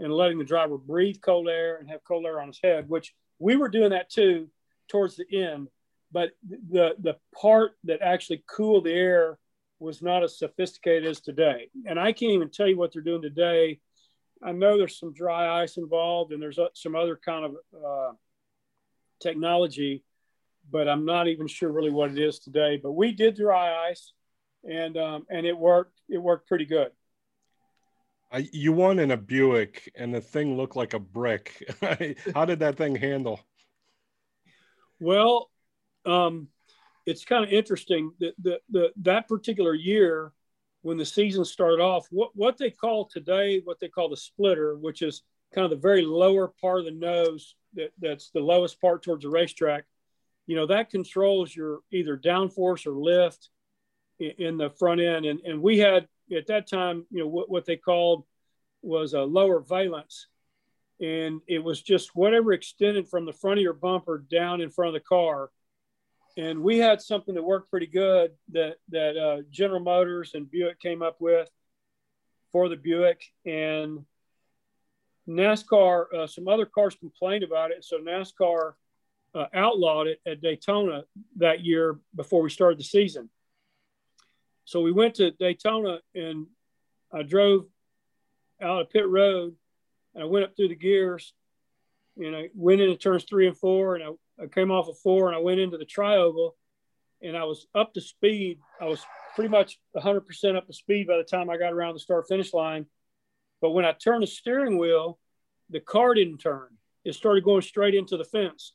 and 0.00 0.12
letting 0.12 0.38
the 0.38 0.44
driver 0.44 0.78
breathe 0.78 1.16
cold 1.22 1.48
air 1.48 1.76
and 1.76 1.88
have 1.88 2.04
cold 2.04 2.24
air 2.26 2.40
on 2.40 2.48
his 2.48 2.60
head, 2.62 2.88
which 2.88 3.14
we 3.38 3.56
were 3.56 3.68
doing 3.68 3.90
that 3.90 4.10
too 4.10 4.48
towards 4.88 5.16
the 5.16 5.26
end. 5.32 5.68
But 6.12 6.30
the 6.48 6.94
the 6.98 7.16
part 7.34 7.72
that 7.84 8.02
actually 8.02 8.44
cooled 8.46 8.84
the 8.84 8.92
air 8.92 9.38
was 9.80 10.00
not 10.00 10.22
as 10.22 10.38
sophisticated 10.38 11.06
as 11.06 11.20
today. 11.20 11.68
And 11.86 11.98
I 11.98 12.12
can't 12.12 12.32
even 12.32 12.50
tell 12.50 12.68
you 12.68 12.78
what 12.78 12.92
they're 12.92 13.02
doing 13.02 13.22
today. 13.22 13.80
I 14.42 14.52
know 14.52 14.76
there's 14.76 14.98
some 14.98 15.12
dry 15.12 15.62
ice 15.62 15.76
involved 15.76 16.32
and 16.32 16.42
there's 16.42 16.58
some 16.74 16.94
other 16.94 17.18
kind 17.22 17.44
of 17.44 17.56
uh, 17.84 18.12
technology, 19.20 20.04
but 20.70 20.88
I'm 20.88 21.04
not 21.04 21.28
even 21.28 21.46
sure 21.46 21.70
really 21.70 21.90
what 21.90 22.10
it 22.10 22.18
is 22.18 22.38
today. 22.38 22.78
But 22.82 22.92
we 22.92 23.12
did 23.12 23.36
dry 23.36 23.88
ice 23.88 24.12
and 24.68 24.96
um, 24.96 25.26
and 25.30 25.46
it 25.46 25.56
worked. 25.56 26.00
It 26.08 26.18
worked 26.18 26.48
pretty 26.48 26.66
good. 26.66 26.90
I, 28.32 28.48
you 28.52 28.72
won 28.72 28.98
in 28.98 29.12
a 29.12 29.16
Buick, 29.16 29.92
and 29.94 30.12
the 30.12 30.20
thing 30.20 30.56
looked 30.56 30.76
like 30.76 30.94
a 30.94 30.98
brick. 30.98 31.62
How 32.34 32.44
did 32.44 32.58
that 32.60 32.76
thing 32.76 32.96
handle? 32.96 33.40
Well, 34.98 35.50
um, 36.04 36.48
it's 37.06 37.24
kind 37.24 37.44
of 37.44 37.52
interesting 37.52 38.12
that 38.20 38.32
the, 38.42 38.60
the 38.70 38.92
that 39.02 39.28
particular 39.28 39.74
year, 39.74 40.32
when 40.84 40.98
the 40.98 41.04
season 41.04 41.44
started 41.46 41.80
off, 41.80 42.06
what 42.10 42.30
what 42.34 42.58
they 42.58 42.70
call 42.70 43.06
today, 43.06 43.62
what 43.64 43.80
they 43.80 43.88
call 43.88 44.10
the 44.10 44.16
splitter, 44.16 44.76
which 44.76 45.00
is 45.00 45.22
kind 45.54 45.64
of 45.64 45.70
the 45.70 45.88
very 45.88 46.02
lower 46.02 46.52
part 46.60 46.80
of 46.80 46.84
the 46.84 46.90
nose 46.90 47.54
that, 47.72 47.90
that's 47.98 48.30
the 48.30 48.40
lowest 48.40 48.80
part 48.80 49.02
towards 49.02 49.24
the 49.24 49.30
racetrack. 49.30 49.84
You 50.46 50.56
know 50.56 50.66
that 50.66 50.90
controls 50.90 51.56
your 51.56 51.80
either 51.90 52.18
downforce 52.18 52.86
or 52.86 52.92
lift 52.92 53.48
in 54.18 54.58
the 54.58 54.70
front 54.70 55.00
end. 55.00 55.24
And, 55.24 55.40
and 55.40 55.62
we 55.62 55.78
had 55.78 56.06
at 56.34 56.46
that 56.48 56.68
time, 56.68 57.06
you 57.10 57.20
know, 57.20 57.28
what, 57.28 57.50
what 57.50 57.64
they 57.64 57.76
called 57.76 58.24
was 58.82 59.14
a 59.14 59.22
lower 59.22 59.60
valence. 59.60 60.28
And 61.00 61.40
it 61.48 61.64
was 61.64 61.82
just 61.82 62.14
whatever 62.14 62.52
extended 62.52 63.08
from 63.08 63.24
the 63.24 63.32
front 63.32 63.58
of 63.58 63.62
your 63.62 63.72
bumper 63.72 64.18
down 64.18 64.60
in 64.60 64.70
front 64.70 64.94
of 64.94 64.94
the 64.94 65.06
car. 65.08 65.50
And 66.36 66.62
we 66.62 66.78
had 66.78 67.00
something 67.00 67.34
that 67.34 67.42
worked 67.42 67.70
pretty 67.70 67.86
good 67.86 68.32
that, 68.52 68.76
that 68.88 69.16
uh, 69.16 69.42
General 69.50 69.80
Motors 69.80 70.32
and 70.34 70.50
Buick 70.50 70.80
came 70.80 71.02
up 71.02 71.20
with 71.20 71.48
for 72.50 72.68
the 72.68 72.76
Buick. 72.76 73.22
And 73.46 74.04
NASCAR, 75.28 76.12
uh, 76.12 76.26
some 76.26 76.48
other 76.48 76.66
cars 76.66 76.96
complained 76.96 77.44
about 77.44 77.70
it. 77.70 77.84
So 77.84 77.98
NASCAR 77.98 78.72
uh, 79.34 79.46
outlawed 79.54 80.08
it 80.08 80.20
at 80.26 80.40
Daytona 80.40 81.04
that 81.36 81.64
year 81.64 81.98
before 82.14 82.42
we 82.42 82.50
started 82.50 82.78
the 82.78 82.84
season 82.84 83.30
so 84.64 84.80
we 84.80 84.92
went 84.92 85.16
to 85.16 85.30
Daytona 85.30 85.98
and 86.14 86.46
I 87.12 87.22
drove 87.22 87.66
out 88.60 88.82
of 88.82 88.90
pit 88.90 89.06
road 89.06 89.54
and 90.14 90.22
I 90.22 90.26
went 90.26 90.44
up 90.44 90.56
through 90.56 90.68
the 90.68 90.74
gears 90.74 91.34
and 92.16 92.34
I 92.34 92.48
went 92.54 92.80
into 92.80 92.96
turns 92.96 93.24
three 93.24 93.46
and 93.46 93.56
four 93.56 93.94
and 93.94 94.04
I, 94.04 94.08
I 94.40 94.46
came 94.46 94.70
off 94.70 94.88
of 94.88 94.98
four 94.98 95.28
and 95.28 95.36
I 95.36 95.40
went 95.40 95.60
into 95.60 95.78
the 95.78 95.86
trioval 95.86 96.52
and 97.22 97.36
I 97.36 97.44
was 97.44 97.66
up 97.74 97.94
to 97.94 98.00
speed. 98.00 98.58
I 98.80 98.86
was 98.86 99.04
pretty 99.34 99.50
much 99.50 99.78
100% 99.96 100.56
up 100.56 100.66
to 100.66 100.72
speed 100.72 101.06
by 101.06 101.16
the 101.16 101.24
time 101.24 101.50
I 101.50 101.56
got 101.56 101.72
around 101.72 101.94
the 101.94 102.00
start 102.00 102.26
finish 102.28 102.52
line. 102.52 102.86
But 103.60 103.70
when 103.70 103.84
I 103.84 103.92
turned 103.92 104.22
the 104.22 104.26
steering 104.26 104.78
wheel, 104.78 105.18
the 105.70 105.80
car 105.80 106.14
didn't 106.14 106.38
turn. 106.38 106.68
It 107.04 107.14
started 107.14 107.44
going 107.44 107.62
straight 107.62 107.94
into 107.94 108.16
the 108.16 108.24
fence. 108.24 108.74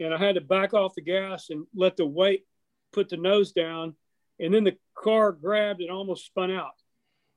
And 0.00 0.14
I 0.14 0.18
had 0.18 0.34
to 0.34 0.40
back 0.40 0.74
off 0.74 0.94
the 0.94 1.02
gas 1.02 1.50
and 1.50 1.66
let 1.74 1.96
the 1.96 2.06
weight 2.06 2.44
put 2.92 3.08
the 3.08 3.16
nose 3.16 3.52
down 3.52 3.94
and 4.40 4.54
then 4.54 4.64
the 4.64 4.76
car 4.94 5.32
grabbed 5.32 5.80
and 5.80 5.90
almost 5.90 6.26
spun 6.26 6.50
out. 6.50 6.74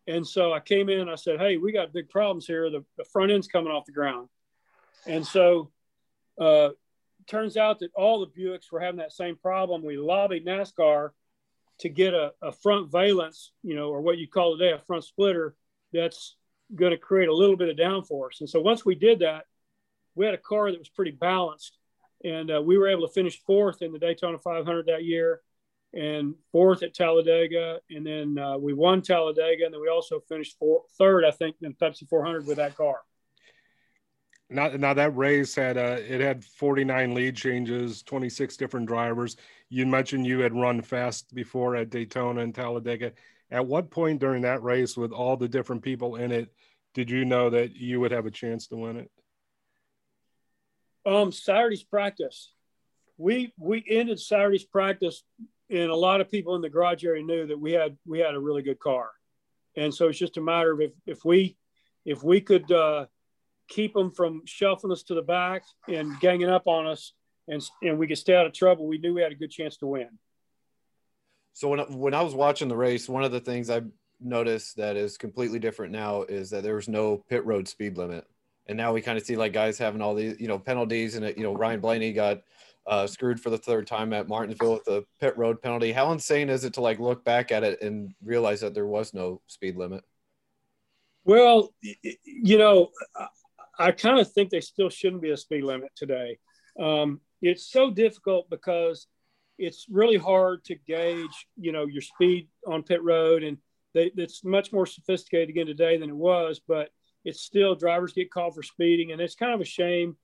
And 0.07 0.25
so 0.25 0.53
I 0.53 0.59
came 0.59 0.89
in, 0.89 1.09
I 1.09 1.15
said, 1.15 1.39
Hey, 1.39 1.57
we 1.57 1.71
got 1.71 1.93
big 1.93 2.09
problems 2.09 2.45
here. 2.45 2.69
The, 2.69 2.83
the 2.97 3.05
front 3.05 3.31
end's 3.31 3.47
coming 3.47 3.71
off 3.71 3.85
the 3.85 3.91
ground. 3.91 4.29
And 5.07 5.25
so 5.25 5.71
uh, 6.39 6.69
turns 7.31 7.57
out 7.57 7.79
that 7.79 7.91
all 7.95 8.19
the 8.19 8.27
Buicks 8.27 8.71
were 8.71 8.81
having 8.81 8.99
that 8.99 9.13
same 9.13 9.37
problem. 9.37 9.83
We 9.83 9.97
lobbied 9.97 10.45
NASCAR 10.45 11.11
to 11.79 11.89
get 11.89 12.13
a, 12.13 12.33
a 12.41 12.51
front 12.51 12.91
valence, 12.91 13.51
you 13.63 13.75
know, 13.75 13.89
or 13.89 14.01
what 14.01 14.17
you 14.17 14.27
call 14.27 14.57
today 14.57 14.73
a 14.73 14.79
front 14.79 15.05
splitter 15.05 15.55
that's 15.93 16.35
going 16.75 16.91
to 16.91 16.97
create 16.97 17.29
a 17.29 17.33
little 17.33 17.55
bit 17.55 17.69
of 17.69 17.77
downforce. 17.77 18.41
And 18.41 18.49
so 18.49 18.59
once 18.59 18.85
we 18.85 18.95
did 18.95 19.19
that, 19.19 19.45
we 20.13 20.25
had 20.25 20.35
a 20.35 20.37
car 20.37 20.69
that 20.69 20.79
was 20.79 20.89
pretty 20.89 21.11
balanced. 21.11 21.77
And 22.23 22.51
uh, 22.51 22.61
we 22.61 22.77
were 22.77 22.89
able 22.89 23.07
to 23.07 23.13
finish 23.13 23.41
fourth 23.41 23.81
in 23.81 23.93
the 23.93 23.99
Daytona 23.99 24.37
500 24.37 24.87
that 24.87 25.05
year 25.05 25.41
and 25.93 26.35
fourth 26.51 26.83
at 26.83 26.93
Talladega, 26.93 27.79
and 27.89 28.05
then 28.05 28.37
uh, 28.37 28.57
we 28.57 28.73
won 28.73 29.01
Talladega, 29.01 29.65
and 29.65 29.73
then 29.73 29.81
we 29.81 29.89
also 29.89 30.21
finished 30.21 30.57
four, 30.57 30.83
third, 30.97 31.25
I 31.25 31.31
think, 31.31 31.57
in 31.61 31.73
Pepsi 31.73 32.07
400 32.07 32.47
with 32.47 32.57
that 32.57 32.77
car. 32.77 33.01
Now, 34.51 34.67
now 34.67 34.93
that 34.93 35.15
race 35.15 35.55
had 35.55 35.77
uh, 35.77 35.97
it 36.05 36.19
had 36.19 36.43
49 36.43 37.13
lead 37.13 37.37
changes, 37.37 38.03
26 38.03 38.57
different 38.57 38.85
drivers. 38.85 39.37
You 39.69 39.85
mentioned 39.85 40.27
you 40.27 40.39
had 40.39 40.53
run 40.53 40.81
fast 40.81 41.33
before 41.33 41.77
at 41.77 41.89
Daytona 41.89 42.41
and 42.41 42.53
Talladega. 42.53 43.13
At 43.49 43.65
what 43.65 43.89
point 43.89 44.19
during 44.19 44.41
that 44.41 44.61
race, 44.61 44.97
with 44.97 45.13
all 45.13 45.37
the 45.37 45.47
different 45.47 45.81
people 45.81 46.17
in 46.17 46.33
it, 46.33 46.53
did 46.93 47.09
you 47.09 47.23
know 47.23 47.49
that 47.49 47.77
you 47.77 48.01
would 48.01 48.11
have 48.11 48.25
a 48.25 48.31
chance 48.31 48.67
to 48.67 48.75
win 48.75 48.97
it? 48.97 49.11
Um, 51.05 51.31
Saturday's 51.31 51.83
practice. 51.83 52.51
We 53.17 53.53
we 53.57 53.85
ended 53.89 54.19
Saturday's 54.19 54.65
practice, 54.65 55.23
and 55.69 55.89
a 55.89 55.95
lot 55.95 56.19
of 56.19 56.29
people 56.29 56.55
in 56.55 56.61
the 56.61 56.69
garage 56.69 57.05
area 57.05 57.23
knew 57.23 57.47
that 57.47 57.59
we 57.59 57.71
had 57.71 57.97
we 58.05 58.19
had 58.19 58.35
a 58.35 58.39
really 58.39 58.63
good 58.63 58.79
car, 58.79 59.11
and 59.77 59.93
so 59.93 60.09
it's 60.09 60.19
just 60.19 60.35
a 60.35 60.41
matter 60.41 60.73
of 60.73 60.81
if 60.81 60.91
if 61.05 61.23
we 61.23 61.55
if 62.03 62.21
we 62.21 62.41
could 62.41 62.69
uh, 62.69 63.05
keep 63.71 63.93
them 63.93 64.11
from 64.11 64.41
shuffling 64.45 64.91
us 64.91 65.03
to 65.03 65.15
the 65.15 65.21
back 65.21 65.63
and 65.87 66.19
ganging 66.19 66.49
up 66.49 66.67
on 66.67 66.85
us, 66.85 67.13
and 67.47 67.61
and 67.81 67.97
we 67.97 68.07
could 68.07 68.17
stay 68.17 68.35
out 68.35 68.45
of 68.45 68.53
trouble. 68.53 68.87
We 68.87 68.97
knew 68.97 69.13
we 69.13 69.21
had 69.21 69.31
a 69.31 69.35
good 69.35 69.51
chance 69.51 69.77
to 69.77 69.87
win. 69.87 70.09
So 71.53 71.69
when 71.69 71.79
when 71.97 72.13
I 72.13 72.21
was 72.21 72.35
watching 72.35 72.67
the 72.67 72.77
race, 72.77 73.09
one 73.09 73.23
of 73.23 73.31
the 73.31 73.39
things 73.39 73.69
I 73.69 73.81
noticed 74.19 74.77
that 74.77 74.95
is 74.95 75.17
completely 75.17 75.59
different 75.59 75.91
now 75.91 76.23
is 76.23 76.49
that 76.51 76.63
there 76.63 76.75
was 76.75 76.87
no 76.87 77.23
pit 77.29 77.45
road 77.45 77.67
speed 77.67 77.97
limit, 77.97 78.25
and 78.67 78.77
now 78.77 78.93
we 78.93 79.01
kind 79.01 79.17
of 79.17 79.25
see 79.25 79.35
like 79.35 79.53
guys 79.53 79.77
having 79.77 80.01
all 80.01 80.15
these 80.15 80.39
you 80.39 80.47
know 80.47 80.59
penalties, 80.59 81.15
and 81.15 81.25
you 81.37 81.43
know 81.43 81.53
Ryan 81.53 81.79
Blaney 81.79 82.13
got 82.13 82.41
uh, 82.87 83.07
screwed 83.07 83.39
for 83.39 83.49
the 83.49 83.57
third 83.57 83.87
time 83.87 84.13
at 84.13 84.27
Martinsville 84.27 84.73
with 84.73 84.85
the 84.85 85.05
pit 85.19 85.37
road 85.37 85.61
penalty. 85.61 85.91
How 85.91 86.11
insane 86.11 86.49
is 86.49 86.63
it 86.63 86.73
to 86.73 86.81
like 86.81 86.99
look 86.99 87.23
back 87.23 87.51
at 87.51 87.63
it 87.63 87.81
and 87.81 88.13
realize 88.23 88.61
that 88.61 88.73
there 88.73 88.87
was 88.87 89.13
no 89.13 89.41
speed 89.47 89.75
limit? 89.75 90.03
Well, 91.23 91.73
you 92.23 92.57
know, 92.57 92.89
I 93.81 93.91
kind 93.91 94.19
of 94.19 94.31
think 94.31 94.49
they 94.49 94.61
still 94.61 94.89
shouldn't 94.89 95.21
be 95.21 95.31
a 95.31 95.37
speed 95.37 95.63
limit 95.63 95.91
today. 95.95 96.37
Um, 96.79 97.19
it's 97.41 97.71
so 97.71 97.91
difficult 97.91 98.49
because 98.49 99.07
it's 99.57 99.87
really 99.89 100.17
hard 100.17 100.63
to 100.65 100.75
gauge, 100.75 101.47
you 101.57 101.71
know, 101.71 101.85
your 101.85 102.01
speed 102.01 102.47
on 102.65 102.83
pit 102.83 103.03
road, 103.03 103.43
and 103.43 103.57
they, 103.93 104.11
it's 104.15 104.43
much 104.43 104.71
more 104.71 104.85
sophisticated 104.85 105.49
again 105.49 105.65
today 105.67 105.97
than 105.97 106.09
it 106.09 106.15
was. 106.15 106.61
But 106.65 106.89
it's 107.25 107.41
still 107.41 107.75
drivers 107.75 108.13
get 108.13 108.31
called 108.31 108.55
for 108.55 108.63
speeding, 108.63 109.11
and 109.11 109.21
it's 109.21 109.35
kind 109.35 109.53
of 109.53 109.61
a 109.61 109.65
shame 109.65 110.15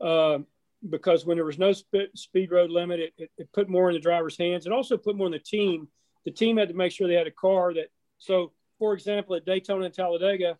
uh, 0.00 0.38
because 0.88 1.26
when 1.26 1.36
there 1.36 1.44
was 1.44 1.58
no 1.58 1.72
sp- 1.74 2.14
speed 2.14 2.50
road 2.50 2.70
limit, 2.70 3.00
it, 3.00 3.12
it, 3.18 3.30
it, 3.38 3.52
put 3.52 3.68
more 3.68 3.90
in 3.90 3.94
the 3.94 4.00
driver's 4.00 4.38
hands. 4.38 4.66
It 4.66 4.72
also 4.72 4.96
put 4.96 5.16
more 5.16 5.26
in 5.26 5.32
the 5.32 5.38
team. 5.38 5.88
The 6.24 6.30
team 6.30 6.56
had 6.56 6.68
to 6.68 6.74
make 6.74 6.92
sure 6.92 7.06
they 7.06 7.14
had 7.14 7.26
a 7.26 7.32
car 7.32 7.74
that. 7.74 7.88
So, 8.18 8.52
for 8.78 8.92
example, 8.94 9.34
at 9.36 9.46
Daytona 9.46 9.84
and 9.84 9.94
Talladega, 9.94 10.58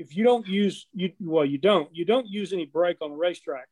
if 0.00 0.16
you 0.16 0.24
don't 0.24 0.46
use 0.46 0.86
you 0.94 1.12
well 1.20 1.44
you 1.44 1.58
don't 1.58 1.94
you 1.94 2.06
don't 2.06 2.26
use 2.26 2.54
any 2.54 2.64
brake 2.64 2.96
on 3.02 3.10
the 3.10 3.16
racetrack. 3.16 3.68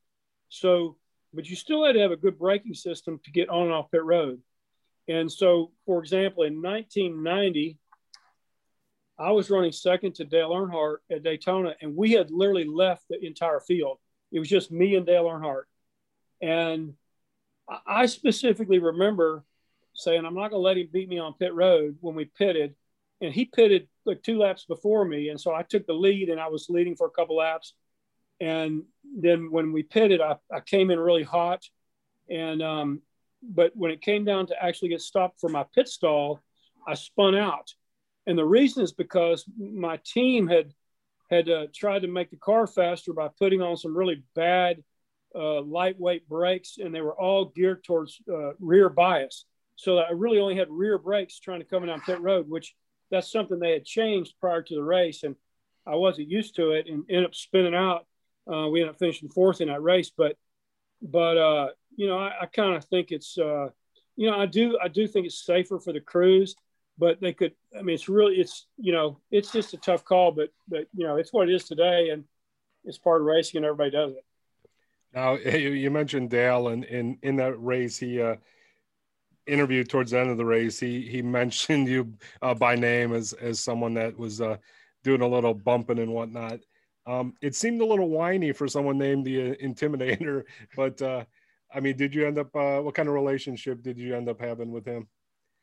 So 0.51 0.97
but 1.33 1.49
you 1.49 1.57
still 1.57 1.85
had 1.85 1.93
to 1.93 2.01
have 2.01 2.13
a 2.13 2.17
good 2.17 2.39
braking 2.39 2.75
system 2.75 3.19
to 3.25 3.31
get 3.31 3.49
on 3.49 3.65
and 3.65 3.73
off 3.73 3.91
pit 3.91 4.05
road. 4.05 4.41
And 5.09 5.33
so 5.33 5.73
for 5.87 6.01
example 6.01 6.45
in 6.45 6.61
1990 6.61 7.79
i 9.19 9.31
was 9.33 9.51
running 9.51 9.73
second 9.73 10.15
to 10.15 10.25
dale 10.25 10.51
earnhardt 10.51 10.99
at 11.11 11.25
daytona 11.25 11.75
and 11.81 11.97
we 11.97 12.13
had 12.13 12.31
literally 12.31 12.67
left 12.67 13.05
the 13.09 13.25
entire 13.25 13.61
field. 13.61 13.99
It 14.31 14.39
was 14.39 14.51
just 14.51 14.71
me 14.71 14.97
and 14.97 15.07
dale 15.07 15.25
earnhardt. 15.25 15.65
And 16.43 16.93
i 17.87 18.05
specifically 18.05 18.79
remember 18.79 19.45
saying 19.95 20.27
i'm 20.27 20.35
not 20.35 20.51
going 20.51 20.61
to 20.61 20.69
let 20.69 20.77
him 20.77 20.89
beat 20.93 21.09
me 21.09 21.19
on 21.19 21.33
pit 21.35 21.55
road 21.55 21.97
when 22.01 22.15
we 22.15 22.27
pitted 22.27 22.75
and 23.21 23.33
he 23.33 23.47
pitted 23.47 23.89
like 24.09 24.23
two 24.23 24.39
laps 24.39 24.65
before 24.65 25.05
me, 25.05 25.29
and 25.29 25.41
so 25.41 25.55
I 25.55 25.63
took 25.63 25.87
the 25.87 25.93
lead, 25.93 26.29
and 26.29 26.41
I 26.41 26.49
was 26.49 26.69
leading 26.69 26.97
for 26.97 27.07
a 27.07 27.11
couple 27.11 27.37
laps. 27.37 27.75
And 28.41 28.85
then 29.03 29.51
when 29.51 29.73
we 29.73 29.83
pitted, 29.83 30.21
I, 30.21 30.37
I 30.53 30.61
came 30.61 30.91
in 30.91 30.99
really 30.99 31.25
hot, 31.25 31.63
and 32.29 32.63
um, 32.63 33.03
but 33.43 33.73
when 33.77 33.91
it 33.91 34.03
came 34.03 34.25
down 34.25 34.47
to 34.47 34.63
actually 34.63 34.89
get 34.91 35.01
stopped 35.01 35.41
for 35.41 35.49
my 35.49 35.65
pit 35.75 35.89
stall, 35.89 36.41
I 36.87 36.95
spun 36.95 37.35
out, 37.35 37.73
and 38.27 38.37
the 38.39 38.45
reason 38.45 38.83
is 38.83 38.93
because 38.93 39.45
my 39.57 40.01
team 40.05 40.49
had 40.49 40.73
had 41.31 41.49
uh, 41.49 41.67
tried 41.75 42.03
to 42.03 42.09
make 42.09 42.31
the 42.31 42.37
car 42.37 42.67
faster 42.67 43.13
by 43.13 43.29
putting 43.39 43.61
on 43.61 43.77
some 43.77 43.97
really 43.97 44.23
bad 44.35 44.83
uh, 45.35 45.61
lightweight 45.61 46.29
brakes, 46.29 46.79
and 46.79 46.95
they 46.95 47.01
were 47.03 47.19
all 47.21 47.53
geared 47.55 47.85
towards 47.85 48.21
uh, 48.33 48.53
rear 48.59 48.89
bias. 48.89 49.45
So 49.77 49.99
I 49.99 50.11
really 50.11 50.41
only 50.41 50.57
had 50.57 50.69
rear 50.71 50.99
brakes 50.99 51.39
trying 51.39 51.61
to 51.61 51.67
come 51.67 51.87
down 51.87 52.01
pit 52.01 52.21
road, 52.21 52.49
which 52.49 52.75
that's 53.11 53.31
something 53.31 53.59
they 53.59 53.73
had 53.73 53.85
changed 53.85 54.35
prior 54.41 54.63
to 54.63 54.75
the 54.75 54.83
race, 54.83 55.23
and 55.23 55.37
I 55.87 55.97
wasn't 55.97 56.29
used 56.29 56.57
to 56.57 56.73
it, 56.73 56.87
and 56.87 57.05
ended 57.09 57.27
up 57.27 57.35
spinning 57.35 57.75
out. 57.75 58.07
Uh, 58.51 58.69
we 58.69 58.81
ended 58.81 58.95
up 58.95 58.99
finishing 58.99 59.29
fourth 59.29 59.61
in 59.61 59.69
that 59.69 59.83
race, 59.83 60.11
but 60.17 60.37
but 61.01 61.37
uh, 61.37 61.69
you 61.97 62.07
know, 62.07 62.19
I, 62.19 62.33
I 62.43 62.47
kind 62.47 62.75
of 62.75 62.85
think 62.85 63.11
it's 63.11 63.39
uh, 63.39 63.69
you 64.17 64.31
know, 64.31 64.37
I 64.37 64.47
do 64.47 64.79
I 64.83 64.89
do 64.89 65.07
think 65.07 65.27
it's 65.27 65.45
safer 65.45 65.79
for 65.79 65.93
the 65.93 66.01
crews, 66.01 66.57
but 66.99 67.21
they 67.21 67.33
could. 67.33 67.53
I 67.79 67.83
mean, 67.83 67.95
it's 67.95 68.09
really 68.09 68.37
it's 68.37 68.67
you 68.77 68.93
know, 68.93 69.21
it's 69.31 69.53
just 69.53 69.75
a 69.75 69.79
tough 69.79 70.05
call, 70.05 70.33
but 70.33 70.51
but 70.69 70.87
you 70.95 71.07
know, 71.07 71.17
it's 71.17 71.33
what 71.33 71.49
it 71.49 71.55
is 71.55 71.65
today, 71.65 72.11
and 72.11 72.25
it's 72.85 72.99
part 72.99 73.21
of 73.21 73.27
racing, 73.27 73.59
and 73.59 73.67
everybody 73.67 73.91
does 73.91 74.13
it. 74.13 74.25
Now 75.15 75.35
you 75.37 75.91
mentioned 75.91 76.31
Dale, 76.31 76.69
and 76.69 76.85
in 76.85 77.19
in 77.23 77.37
that 77.37 77.55
race, 77.63 77.99
he 77.99 78.21
uh, 78.21 78.37
interview 79.49 79.85
towards 79.85 80.11
the 80.11 80.21
end 80.21 80.31
of 80.31 80.37
the 80.37 80.45
race, 80.45 80.79
he 80.79 81.03
he 81.03 81.23
mentioned 81.41 81.89
you 81.89 82.15
uh, 82.43 82.55
by 82.55 82.75
name 82.75 83.13
as 83.15 83.33
as 83.35 83.61
someone 83.61 83.95
that 83.95 84.17
was 84.17 84.41
uh, 84.41 84.57
doing 85.05 85.23
a 85.23 85.29
little 85.29 85.55
bumping 85.55 85.99
and 85.99 86.13
whatnot. 86.13 86.61
Um, 87.07 87.35
it 87.41 87.55
seemed 87.55 87.81
a 87.81 87.87
little 87.87 88.11
whiny 88.11 88.53
for 88.53 88.69
someone 88.69 88.99
named 88.99 89.25
the 89.25 89.53
uh, 89.53 89.55
Intimidator, 89.55 90.45
but 90.77 91.01
uh, 91.01 91.25
I 91.75 91.81
mean, 91.81 91.97
did 91.97 92.15
you 92.15 92.27
end 92.27 92.39
up? 92.39 92.55
Uh, 92.55 92.81
what 92.81 92.95
kind 92.95 93.09
of 93.09 93.15
relationship 93.15 93.83
did 93.83 93.99
you 93.99 94.15
end 94.15 94.29
up 94.29 94.41
having 94.41 94.71
with 94.71 94.87
him? 94.87 95.09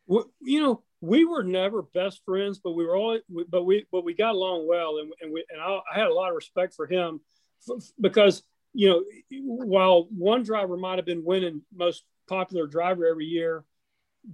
Well, 0.08 0.32
you 0.41 0.62
know, 0.62 0.84
we 1.02 1.26
were 1.26 1.43
never 1.43 1.82
best 1.82 2.21
friends, 2.26 2.60
but 2.63 2.74
we 2.74 2.86
were 2.86 2.95
all, 2.95 3.19
but 3.50 3.63
we, 3.63 3.86
but 3.91 4.04
we 4.04 4.13
got 4.13 4.36
along 4.36 4.67
well, 4.67 4.98
and 4.98 5.12
and 5.21 5.32
we, 5.32 5.45
and 5.50 5.62
I, 5.62 5.80
I 5.91 6.00
had 6.00 6.08
a 6.08 6.13
lot 6.13 6.30
of 6.30 6.36
respect 6.36 6.74
for 6.74 6.88
him 6.88 7.21
because 8.00 8.43
you 8.74 8.89
know, 8.89 9.04
while 9.41 10.08
one 10.10 10.43
driver 10.43 10.76
might 10.76 10.98
have 10.98 11.06
been 11.06 11.24
winning 11.24 11.62
most 11.74 12.04
popular 12.28 12.67
driver 12.67 13.08
every 13.08 13.26
year, 13.26 13.63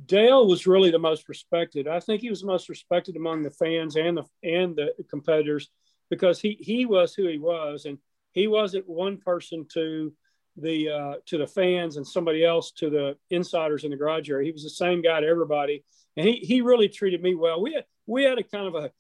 Dale 0.06 0.48
was 0.48 0.68
really 0.68 0.92
the 0.92 1.00
most 1.00 1.28
respected. 1.28 1.88
I 1.88 2.00
think 2.00 2.22
he 2.22 2.30
was 2.30 2.42
the 2.42 2.48
most 2.48 2.70
respected 2.70 3.16
among 3.16 3.44
the 3.44 3.52
fans 3.52 3.96
and 3.96 4.18
the 4.18 4.24
and 4.44 4.76
the 4.76 4.94
competitors 5.10 5.70
because 6.10 6.40
he 6.40 6.58
he 6.60 6.86
was 6.86 7.14
who 7.14 7.28
he 7.28 7.38
was, 7.38 7.86
and 7.86 7.98
he 8.32 8.48
wasn't 8.48 8.88
one 8.88 9.18
person 9.18 9.66
to 9.74 10.14
the 10.58 10.90
uh, 10.90 11.14
to 11.26 11.38
the 11.38 11.48
fans 11.48 11.98
and 11.98 12.08
somebody 12.08 12.46
else 12.46 12.72
to 12.74 12.90
the 12.90 13.18
insiders 13.30 13.84
in 13.84 13.92
the 13.92 13.98
garage 13.98 14.30
area. 14.30 14.46
He 14.46 14.52
was 14.52 14.64
the 14.64 14.70
same 14.70 15.02
guy 15.02 15.20
to 15.20 15.28
everybody, 15.28 15.84
and 16.16 16.28
he 16.28 16.36
he 16.36 16.62
really 16.62 16.90
treated 16.90 17.22
me 17.22 17.36
well. 17.36 17.62
We 17.62 17.74
had, 17.74 17.86
we 18.06 18.24
had 18.24 18.38
a 18.38 18.44
kind 18.44 18.68
of 18.68 18.76
a 18.76 18.92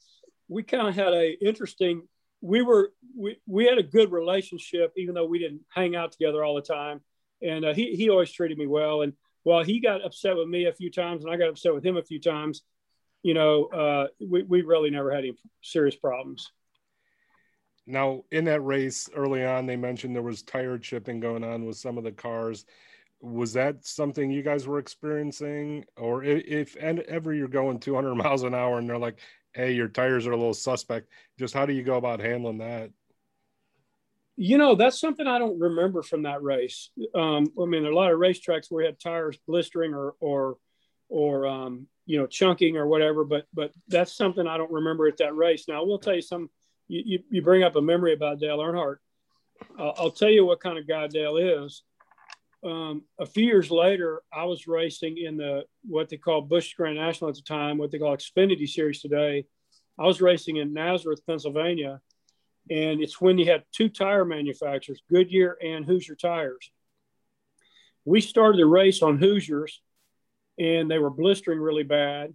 we 0.48 0.64
kind 0.64 0.88
of 0.88 0.96
had 0.96 1.14
a 1.14 1.38
interesting. 1.46 2.04
We 2.42 2.64
were 2.64 2.92
we, 3.16 3.38
we 3.46 3.66
had 3.66 3.78
a 3.78 3.84
good 3.84 4.12
relationship, 4.12 4.94
even 4.98 5.14
though 5.14 5.26
we 5.28 5.40
didn't 5.40 5.62
hang 5.70 5.96
out 5.96 6.12
together 6.12 6.44
all 6.44 6.56
the 6.56 6.62
time. 6.62 7.02
And 7.42 7.66
uh, 7.66 7.74
he 7.74 7.96
he 7.96 8.10
always 8.10 8.32
treated 8.32 8.58
me 8.58 8.68
well, 8.68 9.02
and 9.02 9.14
well, 9.44 9.64
he 9.64 9.80
got 9.80 10.06
upset 10.06 10.36
with 10.36 10.48
me 10.48 10.66
a 10.66 10.74
few 10.74 10.92
times 10.92 11.24
and 11.24 11.34
I 11.34 11.38
got 11.38 11.50
upset 11.50 11.74
with 11.74 11.86
him 11.86 11.98
a 11.98 12.04
few 12.04 12.20
times. 12.20 12.64
You 13.24 13.34
know, 13.34 13.66
uh, 13.66 14.08
we, 14.20 14.44
we 14.44 14.62
really 14.62 14.90
never 14.90 15.12
had 15.12 15.24
any 15.24 15.38
serious 15.62 15.96
problems. 15.96 16.52
Now, 17.88 18.24
in 18.32 18.46
that 18.46 18.62
race 18.62 19.10
early 19.16 19.46
on, 19.46 19.66
they 19.66 19.76
mentioned 19.76 20.16
there 20.16 20.22
was 20.22 20.44
tire 20.44 20.78
chipping 20.78 21.20
going 21.20 21.44
on 21.44 21.66
with 21.66 21.78
some 21.78 21.98
of 21.98 22.04
the 22.04 22.12
cars. 22.12 22.66
Was 23.22 23.54
that 23.54 23.86
something 23.86 24.32
you 24.32 24.44
guys 24.44 24.68
were 24.68 24.80
experiencing? 24.80 25.86
Or 25.98 26.24
if, 26.24 26.76
if 26.76 26.76
ever 26.78 27.34
you're 27.34 27.48
going 27.48 27.80
200 27.80 28.16
miles 28.16 28.44
an 28.44 28.56
hour 28.56 28.80
and 28.80 28.90
they're 28.90 28.98
like, 28.98 29.20
hey, 29.54 29.74
your 29.74 29.88
tires 29.88 30.26
are 30.26 30.32
a 30.32 30.38
little 30.38 30.54
suspect, 30.54 31.10
just 31.38 31.54
how 31.54 31.66
do 31.66 31.74
you 31.74 31.84
go 31.84 31.96
about 31.96 32.20
handling 32.20 32.60
that? 32.60 32.92
You 34.44 34.58
know, 34.58 34.74
that's 34.74 35.00
something 35.00 35.28
I 35.28 35.38
don't 35.38 35.60
remember 35.60 36.02
from 36.02 36.24
that 36.24 36.42
race. 36.42 36.90
Um, 37.14 37.52
I 37.62 37.66
mean, 37.66 37.84
there 37.84 37.92
are 37.92 37.94
a 37.94 37.96
lot 37.96 38.12
of 38.12 38.18
racetracks 38.18 38.72
where 38.72 38.84
we 38.84 38.86
had 38.86 39.00
tires 39.00 39.38
blistering 39.48 39.94
or, 39.94 40.16
or, 40.20 40.58
or, 41.10 41.46
um, 41.46 41.86
you 42.08 42.18
know, 42.18 42.26
chunking 42.26 42.76
or 42.76 42.88
whatever, 42.88 43.24
but, 43.24 43.46
but 43.54 43.72
that's 43.88 44.18
something 44.18 44.48
I 44.48 44.58
don't 44.58 44.72
remember 44.72 45.08
at 45.08 45.18
that 45.18 45.36
race. 45.36 45.68
Now, 45.68 45.82
I 45.82 45.86
will 45.86 46.00
tell 46.00 46.16
you 46.16 46.24
some, 46.24 46.50
you, 46.88 47.04
you, 47.06 47.20
you 47.30 47.42
bring 47.44 47.62
up 47.62 47.76
a 47.76 47.82
memory 47.82 48.14
about 48.14 48.40
Dale 48.40 48.58
Earnhardt. 48.58 48.96
Uh, 49.78 49.90
I'll 49.90 50.10
tell 50.10 50.32
you 50.32 50.44
what 50.44 50.60
kind 50.60 50.80
of 50.80 50.88
guy 50.88 51.06
Dale 51.06 51.38
is. 51.38 51.84
Um, 52.66 53.04
a 53.20 53.28
few 53.28 53.46
years 53.46 53.70
later, 53.70 54.24
I 54.34 54.46
was 54.46 54.66
racing 54.66 55.20
in 55.20 55.38
the 55.38 55.66
what 55.84 56.10
they 56.10 56.18
call 56.18 56.42
Busch 56.42 56.74
Grand 56.74 56.96
National 56.96 57.30
at 57.30 57.36
the 57.36 57.44
time, 57.44 57.78
what 57.78 57.92
they 57.92 58.00
call 58.00 58.18
Xfinity 58.18 58.68
Series 58.68 59.02
today. 59.02 59.46
I 60.00 60.08
was 60.08 60.20
racing 60.20 60.58
in 60.58 60.74
Nazareth, 60.74 61.22
Pennsylvania, 61.28 62.02
and 62.70 63.02
it's 63.02 63.20
when 63.20 63.38
you 63.38 63.46
had 63.46 63.64
two 63.72 63.90
tire 63.90 64.26
manufacturers, 64.26 65.02
Goodyear 65.10 65.58
and 65.62 65.86
Hoosier 65.86 66.16
tires. 66.16 66.72
We 68.06 68.22
started 68.22 68.60
the 68.60 68.66
race 68.66 69.02
on 69.02 69.18
Hoosiers, 69.18 69.82
and 70.58 70.90
they 70.90 71.00
were 71.00 71.10
blistering 71.10 71.60
really 71.60 71.84
bad. 71.84 72.34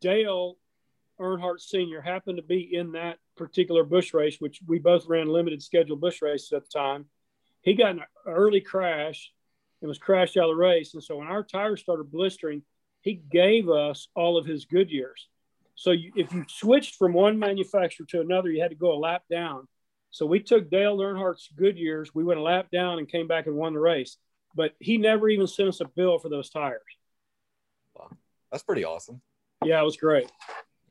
Dale 0.00 0.56
Earnhardt 1.20 1.60
Sr. 1.60 2.00
happened 2.00 2.38
to 2.38 2.42
be 2.42 2.74
in 2.74 2.92
that 2.92 3.18
particular 3.36 3.84
Busch 3.84 4.12
race, 4.14 4.36
which 4.40 4.60
we 4.66 4.78
both 4.78 5.06
ran 5.06 5.28
limited 5.28 5.62
schedule 5.62 5.96
Busch 5.96 6.22
races 6.22 6.52
at 6.52 6.64
the 6.64 6.78
time. 6.78 7.06
He 7.62 7.74
got 7.74 7.92
an 7.92 8.02
early 8.26 8.60
crash 8.60 9.32
and 9.80 9.88
was 9.88 9.98
crashed 9.98 10.36
out 10.36 10.50
of 10.50 10.56
the 10.56 10.62
race. 10.62 10.94
And 10.94 11.02
so 11.02 11.18
when 11.18 11.28
our 11.28 11.42
tires 11.42 11.80
started 11.80 12.10
blistering, 12.10 12.62
he 13.00 13.14
gave 13.14 13.68
us 13.68 14.08
all 14.14 14.36
of 14.36 14.46
his 14.46 14.66
Goodyears. 14.66 15.26
So 15.74 15.90
you, 15.90 16.12
if 16.14 16.32
you 16.32 16.44
switched 16.48 16.96
from 16.96 17.12
one 17.12 17.38
manufacturer 17.38 18.06
to 18.10 18.20
another, 18.20 18.50
you 18.50 18.62
had 18.62 18.70
to 18.70 18.76
go 18.76 18.92
a 18.92 18.98
lap 18.98 19.22
down. 19.30 19.66
So 20.10 20.26
we 20.26 20.40
took 20.40 20.70
Dale 20.70 20.96
Earnhardt's 20.98 21.48
Goodyears, 21.58 22.08
we 22.14 22.24
went 22.24 22.38
a 22.38 22.42
lap 22.42 22.70
down 22.70 22.98
and 22.98 23.08
came 23.08 23.26
back 23.26 23.46
and 23.46 23.56
won 23.56 23.74
the 23.74 23.80
race. 23.80 24.16
But 24.54 24.74
he 24.78 24.98
never 24.98 25.28
even 25.28 25.48
sent 25.48 25.68
us 25.68 25.80
a 25.80 25.86
bill 25.86 26.20
for 26.20 26.28
those 26.28 26.50
tires. 26.50 26.80
Wow. 27.96 28.10
That's 28.52 28.62
pretty 28.62 28.84
awesome. 28.84 29.20
Yeah, 29.64 29.80
it 29.80 29.84
was 29.84 29.96
great. 29.96 30.30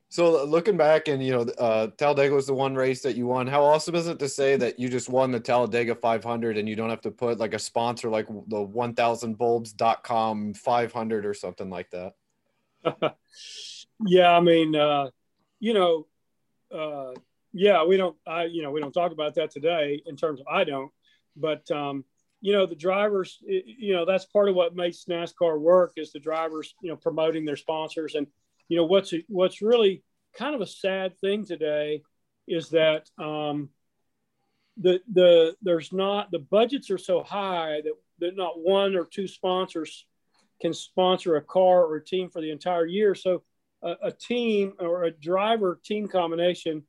So 0.09 0.43
looking 0.45 0.77
back, 0.77 1.07
and 1.07 1.25
you 1.25 1.31
know, 1.31 1.41
uh, 1.57 1.87
Talladega 1.97 2.35
was 2.35 2.45
the 2.45 2.53
one 2.53 2.75
race 2.75 3.01
that 3.01 3.15
you 3.15 3.25
won. 3.25 3.47
How 3.47 3.63
awesome 3.63 3.95
is 3.95 4.07
it 4.07 4.19
to 4.19 4.29
say 4.29 4.57
that 4.57 4.77
you 4.77 4.89
just 4.89 5.09
won 5.09 5.31
the 5.31 5.39
Talladega 5.39 5.95
500 5.95 6.57
and 6.57 6.69
you 6.69 6.75
don't 6.75 6.91
have 6.91 7.01
to 7.01 7.09
put 7.09 7.39
like 7.39 7.55
a 7.55 7.59
sponsor 7.59 8.09
like 8.09 8.27
the 8.27 8.67
1000bulbs.com 8.67 10.53
500 10.53 11.25
or 11.25 11.33
something 11.33 11.69
like 11.69 11.89
that? 11.91 12.13
yeah, 14.05 14.31
I 14.31 14.39
mean, 14.39 14.75
uh, 14.75 15.09
you 15.59 15.73
know, 15.73 16.07
uh, 16.73 17.13
yeah, 17.53 17.85
we 17.85 17.97
don't, 17.97 18.15
I, 18.27 18.45
you 18.45 18.63
know, 18.63 18.71
we 18.71 18.81
don't 18.81 18.93
talk 18.93 19.11
about 19.11 19.35
that 19.35 19.51
today 19.51 20.01
in 20.05 20.15
terms 20.15 20.39
of 20.39 20.47
I 20.47 20.63
don't, 20.63 20.91
but, 21.35 21.69
um, 21.71 22.03
you 22.41 22.51
know, 22.51 22.65
the 22.65 22.75
drivers, 22.75 23.39
you 23.45 23.93
know, 23.93 24.05
that's 24.05 24.25
part 24.25 24.49
of 24.49 24.55
what 24.55 24.75
makes 24.75 25.05
NASCAR 25.05 25.59
work 25.59 25.93
is 25.95 26.11
the 26.11 26.19
drivers, 26.19 26.75
you 26.81 26.89
know, 26.89 26.97
promoting 26.97 27.45
their 27.45 27.55
sponsors. 27.55 28.15
And, 28.15 28.27
you 28.67 28.75
know, 28.75 28.85
what's, 28.85 29.13
what's 29.29 29.61
really 29.61 30.03
kind 30.35 30.53
of 30.53 30.61
a 30.61 30.67
sad 30.67 31.17
thing 31.19 31.45
today 31.45 32.01
is 32.47 32.69
that, 32.71 33.09
um, 33.17 33.69
the, 34.77 34.99
the, 35.13 35.55
there's 35.61 35.93
not, 35.93 36.31
the 36.31 36.39
budgets 36.39 36.89
are 36.89 36.97
so 36.97 37.23
high 37.23 37.81
that, 37.83 37.93
that 38.19 38.35
not 38.35 38.59
one 38.59 38.95
or 38.95 39.05
two 39.05 39.27
sponsors 39.27 40.05
can 40.59 40.73
sponsor 40.73 41.35
a 41.35 41.41
car 41.41 41.85
or 41.85 41.95
a 41.95 42.03
team 42.03 42.29
for 42.29 42.41
the 42.41 42.51
entire 42.51 42.85
year. 42.85 43.15
So 43.15 43.43
a, 43.83 44.07
a 44.07 44.11
team 44.11 44.73
or 44.79 45.03
a 45.03 45.11
driver 45.11 45.79
team 45.83 46.07
combination, 46.07 46.83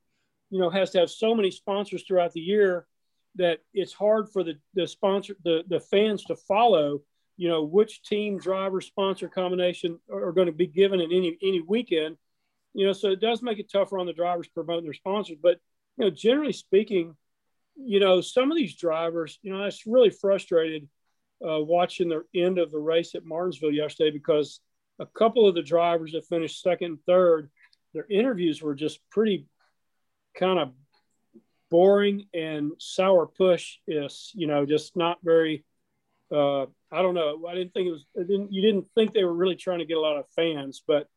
you 0.49 0.59
know, 0.59 0.69
has 0.69 0.91
to 0.91 0.99
have 0.99 1.09
so 1.09 1.35
many 1.35 1.51
sponsors 1.51 2.03
throughout 2.03 2.33
the 2.33 2.41
year 2.41 2.87
that 3.35 3.59
it's 3.73 3.93
hard 3.93 4.29
for 4.31 4.43
the, 4.43 4.57
the 4.73 4.87
sponsor, 4.87 5.35
the, 5.43 5.63
the 5.67 5.79
fans 5.79 6.23
to 6.25 6.35
follow, 6.35 7.01
you 7.37 7.49
know, 7.49 7.63
which 7.63 8.01
team 8.03 8.37
driver 8.37 8.79
sponsor 8.79 9.27
combination 9.27 9.99
are, 10.11 10.27
are 10.27 10.31
going 10.31 10.47
to 10.47 10.53
be 10.53 10.67
given 10.67 11.01
in 11.01 11.11
any, 11.11 11.37
any 11.43 11.61
weekend, 11.61 12.17
you 12.73 12.85
know, 12.85 12.93
so 12.93 13.09
it 13.09 13.19
does 13.19 13.41
make 13.41 13.59
it 13.59 13.71
tougher 13.71 13.99
on 13.99 14.05
the 14.05 14.13
drivers 14.13 14.47
promoting 14.47 14.85
their 14.85 14.93
sponsors. 14.93 15.37
But, 15.41 15.59
you 15.97 16.05
know, 16.05 16.11
generally 16.11 16.53
speaking, 16.53 17.15
you 17.75 17.99
know, 17.99 18.21
some 18.21 18.51
of 18.51 18.57
these 18.57 18.75
drivers, 18.75 19.37
you 19.41 19.51
know, 19.51 19.63
that's 19.63 19.85
really 19.85 20.09
frustrated 20.09 20.87
uh, 21.45 21.59
watching 21.59 22.09
the 22.09 22.23
end 22.33 22.57
of 22.57 22.71
the 22.71 22.79
race 22.79 23.15
at 23.15 23.25
Martinsville 23.25 23.71
yesterday 23.71 24.11
because 24.11 24.61
a 24.99 25.05
couple 25.05 25.47
of 25.47 25.55
the 25.55 25.61
drivers 25.61 26.13
that 26.13 26.25
finished 26.25 26.61
second 26.61 26.87
and 26.87 26.99
third, 27.05 27.49
their 27.93 28.05
interviews 28.09 28.61
were 28.61 28.75
just 28.75 28.99
pretty 29.09 29.47
kind 30.37 30.59
of 30.59 30.71
boring 31.69 32.27
and 32.33 32.71
sour 32.77 33.25
push 33.25 33.77
is, 33.87 34.31
you 34.35 34.47
know, 34.47 34.65
just 34.65 34.95
not 34.95 35.17
very, 35.23 35.63
uh, 36.31 36.63
I 36.91 37.01
don't 37.01 37.15
know. 37.15 37.45
I 37.47 37.55
didn't 37.55 37.73
think 37.73 37.87
it 37.87 37.91
was, 37.91 38.05
didn't, 38.15 38.53
you 38.53 38.61
didn't 38.61 38.85
think 38.95 39.13
they 39.13 39.23
were 39.23 39.33
really 39.33 39.55
trying 39.55 39.79
to 39.79 39.85
get 39.85 39.97
a 39.97 40.01
lot 40.01 40.17
of 40.17 40.25
fans, 40.35 40.83
but, 40.85 41.07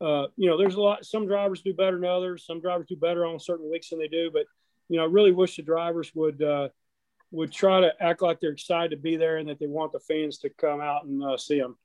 uh, 0.00 0.26
you 0.36 0.48
know, 0.48 0.56
there's 0.56 0.76
a 0.76 0.80
lot, 0.80 1.04
some 1.04 1.26
drivers 1.26 1.62
do 1.62 1.74
better 1.74 1.98
than 1.98 2.08
others. 2.08 2.46
Some 2.46 2.60
drivers 2.60 2.86
do 2.88 2.96
better 2.96 3.26
on 3.26 3.40
certain 3.40 3.70
weeks 3.70 3.90
than 3.90 3.98
they 3.98 4.08
do, 4.08 4.30
but, 4.32 4.46
you 4.88 4.96
know, 4.96 5.02
I 5.02 5.06
really 5.06 5.32
wish 5.32 5.56
the 5.56 5.62
drivers 5.62 6.14
would, 6.14 6.42
uh, 6.42 6.68
would 7.30 7.52
try 7.52 7.80
to 7.80 7.92
act 8.00 8.22
like 8.22 8.40
they're 8.40 8.52
excited 8.52 8.90
to 8.90 8.96
be 8.96 9.16
there 9.16 9.36
and 9.36 9.48
that 9.48 9.58
they 9.58 9.66
want 9.66 9.92
the 9.92 10.00
fans 10.00 10.38
to 10.38 10.50
come 10.50 10.80
out 10.80 11.04
and 11.04 11.22
uh, 11.22 11.36
see 11.36 11.58
them. 11.58 11.76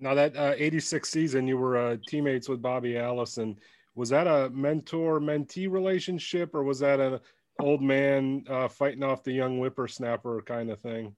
Now 0.00 0.14
that 0.14 0.36
uh, 0.36 0.54
86 0.56 1.08
season, 1.08 1.46
you 1.46 1.56
were 1.56 1.76
uh, 1.76 1.96
teammates 2.06 2.48
with 2.48 2.62
Bobby 2.62 2.96
Allison. 2.96 3.58
Was 3.94 4.10
that 4.10 4.26
a 4.26 4.50
mentor-mentee 4.50 5.70
relationship, 5.70 6.54
or 6.54 6.62
was 6.62 6.78
that 6.80 7.00
an 7.00 7.18
old 7.60 7.82
man 7.82 8.44
uh, 8.48 8.68
fighting 8.68 9.02
off 9.02 9.24
the 9.24 9.32
young 9.32 9.58
whippersnapper 9.58 10.42
kind 10.42 10.70
of 10.70 10.80
thing? 10.80 11.16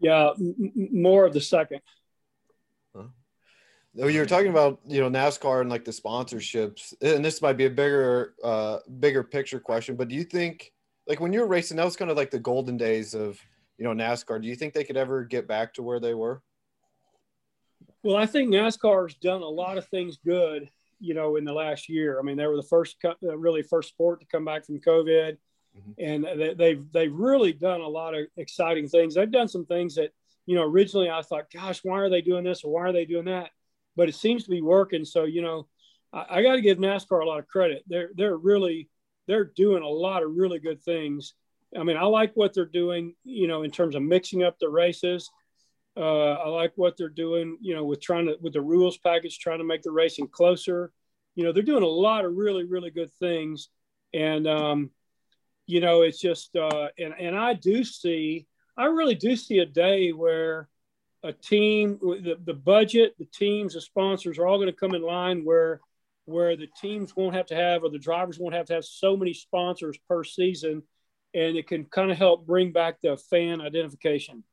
Yeah, 0.00 0.30
m- 0.38 0.72
more 0.92 1.24
of 1.26 1.32
the 1.32 1.40
second. 1.40 1.80
Huh. 2.96 3.04
You're 3.94 4.26
talking 4.26 4.50
about 4.50 4.80
you 4.86 5.00
know 5.00 5.10
NASCAR 5.10 5.60
and 5.60 5.70
like 5.70 5.84
the 5.84 5.92
sponsorships, 5.92 6.94
and 7.00 7.24
this 7.24 7.40
might 7.40 7.56
be 7.56 7.66
a 7.66 7.70
bigger 7.70 8.34
uh, 8.42 8.78
bigger 8.98 9.22
picture 9.22 9.60
question, 9.60 9.96
but 9.96 10.08
do 10.08 10.14
you 10.14 10.24
think 10.24 10.72
like 11.06 11.20
when 11.20 11.32
you 11.32 11.40
were 11.40 11.46
racing, 11.46 11.76
that 11.78 11.84
was 11.84 11.96
kind 11.96 12.10
of 12.10 12.16
like 12.16 12.30
the 12.30 12.38
golden 12.38 12.76
days 12.76 13.14
of 13.14 13.40
you 13.78 13.84
know 13.84 13.92
NASCAR. 13.92 14.40
Do 14.42 14.48
you 14.48 14.56
think 14.56 14.74
they 14.74 14.84
could 14.84 14.96
ever 14.96 15.24
get 15.24 15.48
back 15.48 15.74
to 15.74 15.82
where 15.82 16.00
they 16.00 16.14
were? 16.14 16.42
Well, 18.02 18.16
I 18.16 18.26
think 18.26 18.50
NASCAR's 18.50 19.14
done 19.14 19.42
a 19.42 19.48
lot 19.48 19.78
of 19.78 19.86
things 19.88 20.18
good, 20.24 20.70
you 21.00 21.14
know, 21.14 21.36
in 21.36 21.44
the 21.44 21.52
last 21.52 21.88
year. 21.88 22.18
I 22.18 22.22
mean, 22.22 22.36
they 22.36 22.46
were 22.46 22.56
the 22.56 22.62
first, 22.62 22.96
uh, 23.04 23.36
really 23.36 23.62
first 23.62 23.88
sport 23.88 24.20
to 24.20 24.26
come 24.26 24.44
back 24.44 24.64
from 24.64 24.80
COVID, 24.80 25.36
mm-hmm. 25.76 25.92
and 25.98 26.24
they, 26.40 26.54
they've 26.54 26.92
they've 26.92 27.12
really 27.12 27.52
done 27.52 27.80
a 27.80 27.88
lot 27.88 28.14
of 28.14 28.26
exciting 28.36 28.88
things. 28.88 29.14
They've 29.14 29.30
done 29.30 29.48
some 29.48 29.66
things 29.66 29.96
that, 29.96 30.12
you 30.46 30.54
know, 30.54 30.62
originally 30.62 31.10
I 31.10 31.22
thought, 31.22 31.50
gosh, 31.52 31.80
why 31.82 31.98
are 31.98 32.10
they 32.10 32.22
doing 32.22 32.44
this 32.44 32.64
or 32.64 32.72
why 32.72 32.82
are 32.82 32.92
they 32.92 33.04
doing 33.04 33.26
that? 33.26 33.50
But 33.96 34.08
it 34.08 34.14
seems 34.14 34.44
to 34.44 34.50
be 34.50 34.62
working. 34.62 35.04
So, 35.04 35.24
you 35.24 35.42
know, 35.42 35.66
I, 36.12 36.26
I 36.30 36.42
got 36.42 36.54
to 36.54 36.62
give 36.62 36.78
NASCAR 36.78 37.22
a 37.22 37.26
lot 37.26 37.40
of 37.40 37.48
credit. 37.48 37.82
They're 37.88 38.10
they're 38.14 38.36
really 38.36 38.88
they're 39.26 39.44
doing 39.44 39.82
a 39.82 39.88
lot 39.88 40.22
of 40.22 40.34
really 40.34 40.58
good 40.58 40.82
things. 40.82 41.34
I 41.78 41.82
mean, 41.82 41.96
I 41.96 42.04
like 42.04 42.32
what 42.34 42.54
they're 42.54 42.64
doing, 42.64 43.14
you 43.24 43.46
know, 43.46 43.62
in 43.62 43.70
terms 43.70 43.94
of 43.94 44.02
mixing 44.02 44.42
up 44.42 44.58
the 44.58 44.68
races. 44.68 45.30
Uh, 45.98 46.34
I 46.34 46.48
like 46.48 46.72
what 46.76 46.96
they're 46.96 47.08
doing, 47.08 47.58
you 47.60 47.74
know, 47.74 47.84
with 47.84 48.00
trying 48.00 48.26
to 48.26 48.36
with 48.40 48.52
the 48.52 48.60
rules 48.62 48.98
package, 48.98 49.38
trying 49.38 49.58
to 49.58 49.64
make 49.64 49.82
the 49.82 49.90
racing 49.90 50.28
closer. 50.28 50.92
You 51.34 51.44
know, 51.44 51.52
they're 51.52 51.62
doing 51.62 51.82
a 51.82 51.86
lot 51.86 52.24
of 52.24 52.34
really, 52.34 52.64
really 52.64 52.90
good 52.90 53.12
things, 53.14 53.68
and 54.14 54.46
um, 54.46 54.90
you 55.66 55.80
know, 55.80 56.02
it's 56.02 56.20
just 56.20 56.54
uh, 56.54 56.88
and 56.98 57.14
and 57.18 57.36
I 57.36 57.54
do 57.54 57.82
see, 57.82 58.46
I 58.76 58.86
really 58.86 59.16
do 59.16 59.34
see 59.34 59.58
a 59.58 59.66
day 59.66 60.12
where 60.12 60.68
a 61.24 61.32
team, 61.32 61.98
the, 62.00 62.38
the 62.44 62.54
budget, 62.54 63.14
the 63.18 63.26
teams, 63.26 63.74
the 63.74 63.80
sponsors 63.80 64.38
are 64.38 64.46
all 64.46 64.58
going 64.58 64.68
to 64.68 64.72
come 64.72 64.94
in 64.94 65.02
line 65.02 65.44
where 65.44 65.80
where 66.26 66.56
the 66.56 66.68
teams 66.80 67.16
won't 67.16 67.34
have 67.34 67.46
to 67.46 67.56
have 67.56 67.82
or 67.82 67.90
the 67.90 67.98
drivers 67.98 68.38
won't 68.38 68.54
have 68.54 68.66
to 68.66 68.74
have 68.74 68.84
so 68.84 69.16
many 69.16 69.32
sponsors 69.34 69.98
per 70.08 70.22
season, 70.22 70.82
and 71.34 71.56
it 71.56 71.66
can 71.66 71.86
kind 71.86 72.10
of 72.10 72.18
help 72.18 72.46
bring 72.46 72.70
back 72.70 73.00
the 73.00 73.16
fan 73.16 73.60
identification. 73.60 74.44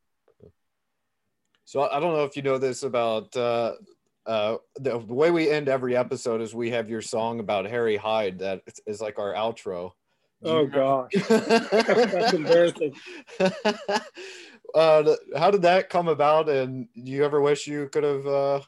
So 1.66 1.82
I 1.82 2.00
don't 2.00 2.14
know 2.14 2.24
if 2.24 2.36
you 2.38 2.44
know 2.44 2.60
this 2.60 2.84
about 2.84 3.36
uh, 3.36 3.74
uh, 4.26 4.58
the, 4.76 5.00
way 5.00 5.32
we 5.32 5.50
end 5.50 5.68
every 5.68 5.98
episode 5.98 6.42
is 6.42 6.54
we 6.54 6.70
have 6.70 6.90
your 6.90 7.02
song 7.02 7.40
about 7.40 7.66
Harry 7.66 7.98
Hyde 7.98 8.40
that 8.40 8.62
is 8.86 9.02
like 9.02 9.18
our 9.18 9.34
outro. 9.34 9.92
oh 10.44 10.68
gosh, 10.68 11.12
that's 11.28 12.34
embarrassing. 12.34 12.94
uh, 14.76 15.16
how 15.36 15.50
did 15.50 15.64
that 15.64 15.90
come 15.90 16.08
about? 16.08 16.50
And 16.50 16.88
do 16.96 17.12
you 17.12 17.26
ever 17.26 17.42
wish 17.42 17.66
you 17.66 17.90
could 17.90 18.04
have 18.04 18.28
uh, 18.28 18.62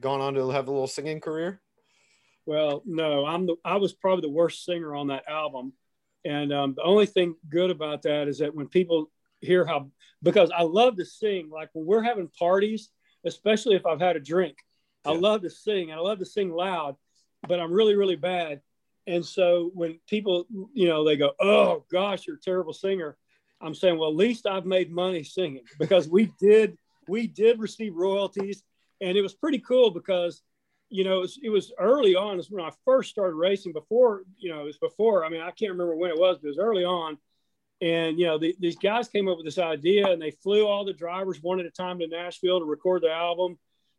gone 0.00 0.22
on 0.22 0.32
to 0.34 0.48
have 0.50 0.68
a 0.68 0.72
little 0.72 0.86
singing 0.86 1.20
career? 1.20 1.60
Well, 2.46 2.82
no, 2.86 3.26
I'm 3.26 3.46
the, 3.46 3.56
I 3.62 3.76
was 3.76 3.92
probably 3.92 4.22
the 4.22 4.34
worst 4.34 4.64
singer 4.64 4.94
on 4.94 5.08
that 5.08 5.28
album. 5.28 5.74
And 6.24 6.52
um, 6.52 6.74
the 6.76 6.82
only 6.82 7.06
thing 7.06 7.34
good 7.48 7.70
about 7.70 8.02
that 8.02 8.26
is 8.26 8.38
that 8.38 8.54
when 8.54 8.68
people 8.68 9.10
hear 9.42 9.66
how 9.66 9.90
because 10.22 10.50
I 10.56 10.62
love 10.62 10.96
to 10.96 11.04
sing. 11.04 11.50
Like 11.50 11.70
when 11.72 11.84
we're 11.84 12.02
having 12.02 12.28
parties, 12.28 12.88
especially 13.26 13.76
if 13.76 13.84
I've 13.86 14.00
had 14.00 14.16
a 14.16 14.20
drink, 14.20 14.56
yeah. 15.04 15.12
I 15.12 15.16
love 15.16 15.42
to 15.42 15.50
sing 15.50 15.90
and 15.90 15.98
I 15.98 16.02
love 16.02 16.20
to 16.20 16.24
sing 16.24 16.50
loud, 16.50 16.96
but 17.46 17.60
I'm 17.60 17.72
really, 17.72 17.96
really 17.96 18.16
bad. 18.16 18.60
And 19.06 19.24
so 19.24 19.70
when 19.74 19.98
people, 20.08 20.46
you 20.72 20.88
know, 20.88 21.04
they 21.04 21.16
go, 21.16 21.32
"Oh 21.40 21.84
gosh, 21.90 22.26
you're 22.26 22.36
a 22.36 22.40
terrible 22.40 22.72
singer," 22.72 23.16
I'm 23.60 23.74
saying, 23.74 23.98
"Well, 23.98 24.10
at 24.10 24.16
least 24.16 24.46
I've 24.46 24.66
made 24.66 24.92
money 24.92 25.24
singing 25.24 25.64
because 25.78 26.08
we 26.08 26.32
did, 26.38 26.78
we 27.08 27.26
did 27.26 27.58
receive 27.58 27.96
royalties, 27.96 28.62
and 29.00 29.18
it 29.18 29.22
was 29.22 29.34
pretty 29.34 29.58
cool 29.58 29.90
because." 29.90 30.42
You 30.94 31.04
know, 31.04 31.16
it 31.16 31.20
was, 31.20 31.38
it 31.42 31.48
was 31.48 31.72
early 31.78 32.14
on. 32.16 32.34
It 32.34 32.36
was 32.36 32.50
when 32.50 32.62
I 32.62 32.70
first 32.84 33.08
started 33.08 33.34
racing. 33.34 33.72
Before, 33.72 34.24
you 34.36 34.50
know, 34.50 34.60
it 34.60 34.64
was 34.64 34.76
before. 34.76 35.24
I 35.24 35.30
mean, 35.30 35.40
I 35.40 35.50
can't 35.50 35.72
remember 35.72 35.96
when 35.96 36.10
it 36.10 36.18
was, 36.18 36.36
but 36.36 36.48
it 36.48 36.50
was 36.50 36.58
early 36.58 36.84
on 36.84 37.16
and 37.82 38.16
you 38.16 38.26
know, 38.26 38.38
the, 38.38 38.54
these 38.60 38.76
guys 38.76 39.08
came 39.08 39.28
up 39.28 39.36
with 39.36 39.44
this 39.44 39.58
idea, 39.58 40.06
and 40.06 40.22
they 40.22 40.30
flew 40.30 40.66
all 40.66 40.84
the 40.84 40.92
drivers 40.92 41.42
one 41.42 41.58
at 41.58 41.66
a 41.66 41.70
time 41.70 41.98
to 41.98 42.06
Nashville 42.06 42.60
to 42.60 42.64
record 42.64 43.02
the 43.02 43.10
album. 43.10 43.58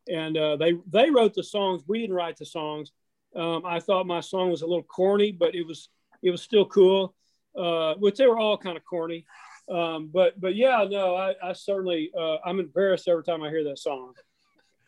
And 0.10 0.38
uh, 0.38 0.56
they 0.56 0.74
they 0.90 1.10
wrote 1.10 1.34
the 1.34 1.44
songs. 1.44 1.84
We 1.86 2.00
didn't 2.00 2.16
write 2.16 2.38
the 2.38 2.46
songs. 2.46 2.94
Um, 3.36 3.64
I 3.66 3.82
thought 3.82 4.08
my 4.08 4.22
song 4.22 4.52
was 4.52 4.62
a 4.62 4.68
little 4.68 4.84
corny, 4.84 5.34
but 5.34 5.54
it 5.54 5.68
was 5.68 5.90
it 6.22 6.32
was 6.32 6.42
still 6.42 6.66
cool. 6.66 7.14
Uh, 7.58 7.94
which 7.96 8.16
they 8.16 8.26
were 8.26 8.40
all 8.40 8.58
kind 8.58 8.78
of 8.78 8.86
corny. 8.86 9.26
Um, 9.70 10.10
but 10.12 10.40
but 10.40 10.56
yeah, 10.56 10.86
no, 10.90 11.16
I, 11.16 11.36
I 11.44 11.54
certainly 11.54 12.10
uh, 12.18 12.38
I'm 12.46 12.60
embarrassed 12.60 13.08
every 13.10 13.24
time 13.24 13.44
I 13.44 13.50
hear 13.50 13.66
that 13.66 13.80
song. 13.80 14.14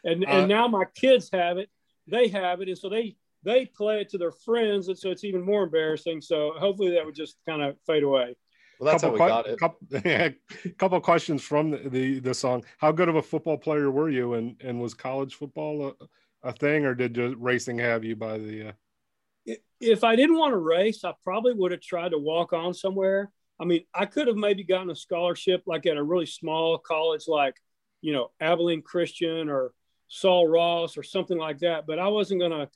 And 0.06 0.24
and 0.24 0.44
uh, 0.44 0.46
now 0.48 0.68
my 0.68 0.86
kids 0.96 1.30
have 1.34 1.58
it. 1.58 1.70
They 2.08 2.30
have 2.30 2.62
it, 2.62 2.70
and 2.70 2.78
so 2.78 2.88
they 2.88 3.18
they 3.44 3.66
play 3.66 4.00
it 4.02 4.10
to 4.10 4.18
their 4.18 4.32
friends, 4.32 4.88
and 4.88 4.98
so 4.98 5.12
it's 5.12 5.26
even 5.26 5.42
more 5.42 5.64
embarrassing. 5.64 6.22
So 6.22 6.54
hopefully 6.58 6.92
that 6.92 7.06
would 7.06 7.16
just 7.16 7.36
kind 7.46 7.62
of 7.62 7.76
fade 7.86 8.04
away. 8.04 8.36
Well, 8.80 8.92
that's 8.92 9.04
how 9.04 9.12
we 9.12 9.18
got 9.18 9.48
it. 9.48 9.60
Couple, 9.60 9.88
yeah, 10.06 10.30
couple 10.78 11.00
questions 11.02 11.42
from 11.42 11.72
the, 11.72 11.90
the, 11.90 12.20
the 12.20 12.34
song. 12.34 12.66
How 12.78 12.92
good 12.92 13.10
of 13.10 13.16
a 13.16 13.22
football 13.22 13.58
player 13.58 13.90
were 13.90 14.10
you, 14.10 14.34
and 14.34 14.56
and 14.62 14.82
was 14.82 14.94
college 14.94 15.36
football 15.36 15.96
a, 16.44 16.50
a 16.50 16.54
thing, 16.54 16.86
or 16.86 16.94
did 16.94 17.14
just 17.14 17.36
racing 17.38 17.80
have 17.80 18.04
you 18.04 18.16
by 18.16 18.38
the? 18.38 18.70
Uh... 18.70 19.56
If 19.80 20.04
I 20.04 20.16
didn't 20.16 20.38
want 20.38 20.54
to 20.54 20.58
race, 20.58 21.04
I 21.04 21.14
probably 21.24 21.54
would 21.54 21.72
have 21.72 21.82
tried 21.82 22.10
to 22.10 22.18
walk 22.18 22.54
on 22.54 22.74
somewhere. 22.74 23.32
I 23.60 23.66
mean, 23.66 23.86
I 23.94 24.06
could 24.06 24.28
have 24.28 24.36
maybe 24.36 24.64
gotten 24.64 24.90
a 24.90 24.96
scholarship 24.96 25.64
like 25.66 25.86
at 25.86 25.98
a 25.98 26.04
really 26.04 26.26
small 26.26 26.78
college, 26.78 27.28
like 27.28 27.56
you 28.02 28.12
know 28.12 28.32
Abilene 28.42 28.82
Christian 28.82 29.50
or 29.50 29.72
Sul 30.08 30.48
Ross 30.48 30.98
or 30.98 31.04
something 31.04 31.38
like 31.38 31.60
that. 31.60 31.88
But 31.88 32.00
I 32.00 32.10
wasn't 32.10 32.42
gonna, 32.42 32.70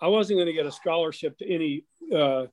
I 0.00 0.08
wasn't 0.08 0.40
gonna 0.40 0.52
get 0.52 0.66
a 0.66 0.72
scholarship 0.72 1.38
to 1.38 1.48
any, 1.48 1.84
uh, 2.12 2.46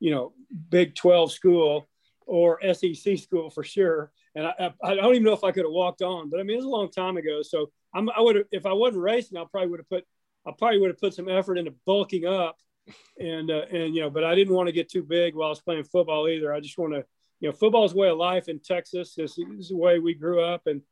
you 0.00 0.10
know, 0.10 0.32
Big 0.70 0.96
Twelve 0.96 1.30
school 1.30 1.88
or 2.28 2.60
SEC 2.74 3.18
school 3.18 3.48
for 3.48 3.64
sure. 3.64 4.12
And 4.34 4.46
I, 4.46 4.72
I 4.84 4.94
don't 4.94 5.14
even 5.14 5.24
know 5.24 5.32
if 5.32 5.44
I 5.44 5.50
could 5.50 5.64
have 5.64 5.72
walked 5.72 6.02
on, 6.02 6.28
but 6.28 6.38
I 6.38 6.42
mean, 6.42 6.54
it 6.54 6.58
was 6.58 6.66
a 6.66 6.68
long 6.68 6.90
time 6.90 7.16
ago. 7.16 7.40
So 7.42 7.70
I'm, 7.94 8.10
I 8.10 8.20
would 8.20 8.36
have, 8.36 8.44
if 8.52 8.66
I 8.66 8.74
wasn't 8.74 9.02
racing, 9.02 9.38
I 9.38 9.44
probably 9.50 9.70
would 9.70 9.80
have 9.80 9.88
put, 9.88 10.04
I 10.46 10.52
probably 10.56 10.78
would 10.78 10.90
have 10.90 11.00
put 11.00 11.14
some 11.14 11.28
effort 11.28 11.56
into 11.56 11.72
bulking 11.86 12.26
up 12.26 12.58
and, 13.18 13.50
uh, 13.50 13.62
and, 13.72 13.94
you 13.94 14.02
know, 14.02 14.10
but 14.10 14.24
I 14.24 14.34
didn't 14.34 14.54
want 14.54 14.68
to 14.68 14.72
get 14.72 14.90
too 14.90 15.02
big 15.02 15.34
while 15.34 15.46
I 15.46 15.50
was 15.50 15.60
playing 15.60 15.84
football 15.84 16.28
either. 16.28 16.52
I 16.52 16.60
just 16.60 16.76
want 16.76 16.92
to, 16.92 17.04
you 17.40 17.48
know, 17.48 17.52
football's 17.52 17.94
way 17.94 18.10
of 18.10 18.18
life 18.18 18.48
in 18.48 18.60
Texas. 18.60 19.14
This, 19.14 19.38
is 19.38 19.70
the 19.70 19.76
way 19.76 19.98
we 19.98 20.12
grew 20.12 20.42
up 20.42 20.66
and, 20.66 20.82